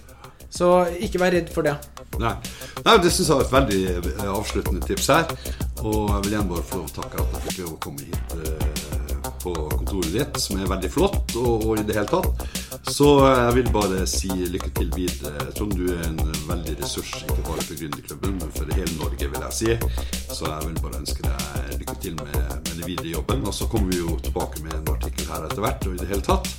Så 0.51 0.67
ikke 0.99 1.21
vær 1.21 1.31
redd 1.31 1.51
for 1.53 1.63
det. 1.63 1.77
Nei, 2.19 2.33
Nei 2.83 2.97
det 2.99 3.11
syns 3.13 3.29
jeg 3.29 3.37
var 3.39 3.45
et 3.45 3.53
veldig 3.55 3.83
eh, 3.93 4.25
avsluttende 4.33 4.83
tips 4.83 5.07
her. 5.13 5.31
Og 5.81 6.11
jeg 6.11 6.25
vil 6.25 6.35
igjen 6.35 6.51
bare 6.51 6.67
få 6.67 6.83
takke 6.91 7.23
at 7.23 7.37
jeg 7.37 7.45
fikk 7.47 7.61
lov 7.63 7.77
å 7.77 7.81
komme 7.87 8.09
hit 8.09 8.91
på 9.41 9.53
kontoret 9.53 10.13
ditt, 10.13 10.39
som 10.41 10.59
er 10.59 10.69
veldig 10.69 10.89
flott, 10.91 11.35
og, 11.39 11.65
og, 11.65 11.79
i 11.79 11.85
det 11.85 11.95
hele 11.97 12.09
tatt. 12.09 12.43
Så 12.91 13.07
jeg 13.23 13.55
vil 13.57 13.71
bare 13.73 14.03
si 14.09 14.29
lykke 14.29 14.69
til 14.77 14.91
videre. 14.95 15.47
Trond, 15.57 15.73
du 15.77 15.89
er 15.95 16.03
en 16.07 16.19
veldig 16.49 16.75
ressurs, 16.81 17.13
ikke 17.23 17.45
bare 17.47 17.65
for 17.65 17.79
Gründerklubben, 17.79 18.37
men 18.41 18.53
for 18.57 18.75
hele 18.75 18.97
Norge, 18.99 19.31
vil 19.33 19.47
jeg 19.47 19.57
si. 19.57 20.05
Så 20.29 20.45
jeg 20.45 20.67
vil 20.67 20.79
bare 20.83 21.01
ønske 21.01 21.25
deg 21.25 21.81
lykke 21.81 21.97
til 22.05 22.17
med, 22.21 22.37
med 22.37 22.71
den 22.75 22.85
videre 22.85 23.15
jobben. 23.15 23.45
Og 23.47 23.57
så 23.57 23.69
kommer 23.71 23.93
vi 23.93 24.01
jo 24.03 24.17
tilbake 24.21 24.63
med 24.65 24.77
en 24.77 24.93
artikkel 24.95 25.29
her 25.33 25.49
etter 25.49 25.65
hvert, 25.65 25.87
og 25.87 25.97
i 25.97 26.01
det 26.03 26.11
hele 26.11 26.27
tatt. 26.29 26.53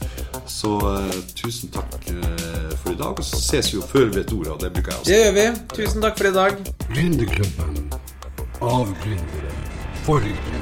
Så 0.47 0.77
uh, 0.79 1.19
tusen 1.39 1.71
takk 1.75 1.95
uh, 2.11 2.73
for 2.83 2.93
i 2.93 2.99
dag. 2.99 3.19
Og 3.19 3.25
så 3.25 3.41
ses 3.41 3.73
vi 3.73 3.79
jo 3.81 3.87
før 3.87 4.09
vi 4.11 4.21
vet 4.21 4.33
ordet, 4.33 4.53
og 4.53 4.61
det 4.61 4.73
bruker 4.73 4.93
jeg 4.93 5.01
også. 5.01 5.11
Det 5.11 5.21
gjør 5.21 5.35
vi. 5.39 5.47
Tusen 5.77 6.07
takk 6.07 6.19
for 6.19 6.31
i 6.31 6.35
dag. 6.39 6.73
Gründerklubben 6.93 7.93
av 8.63 8.87
for 10.05 10.19
gründere. 10.19 10.62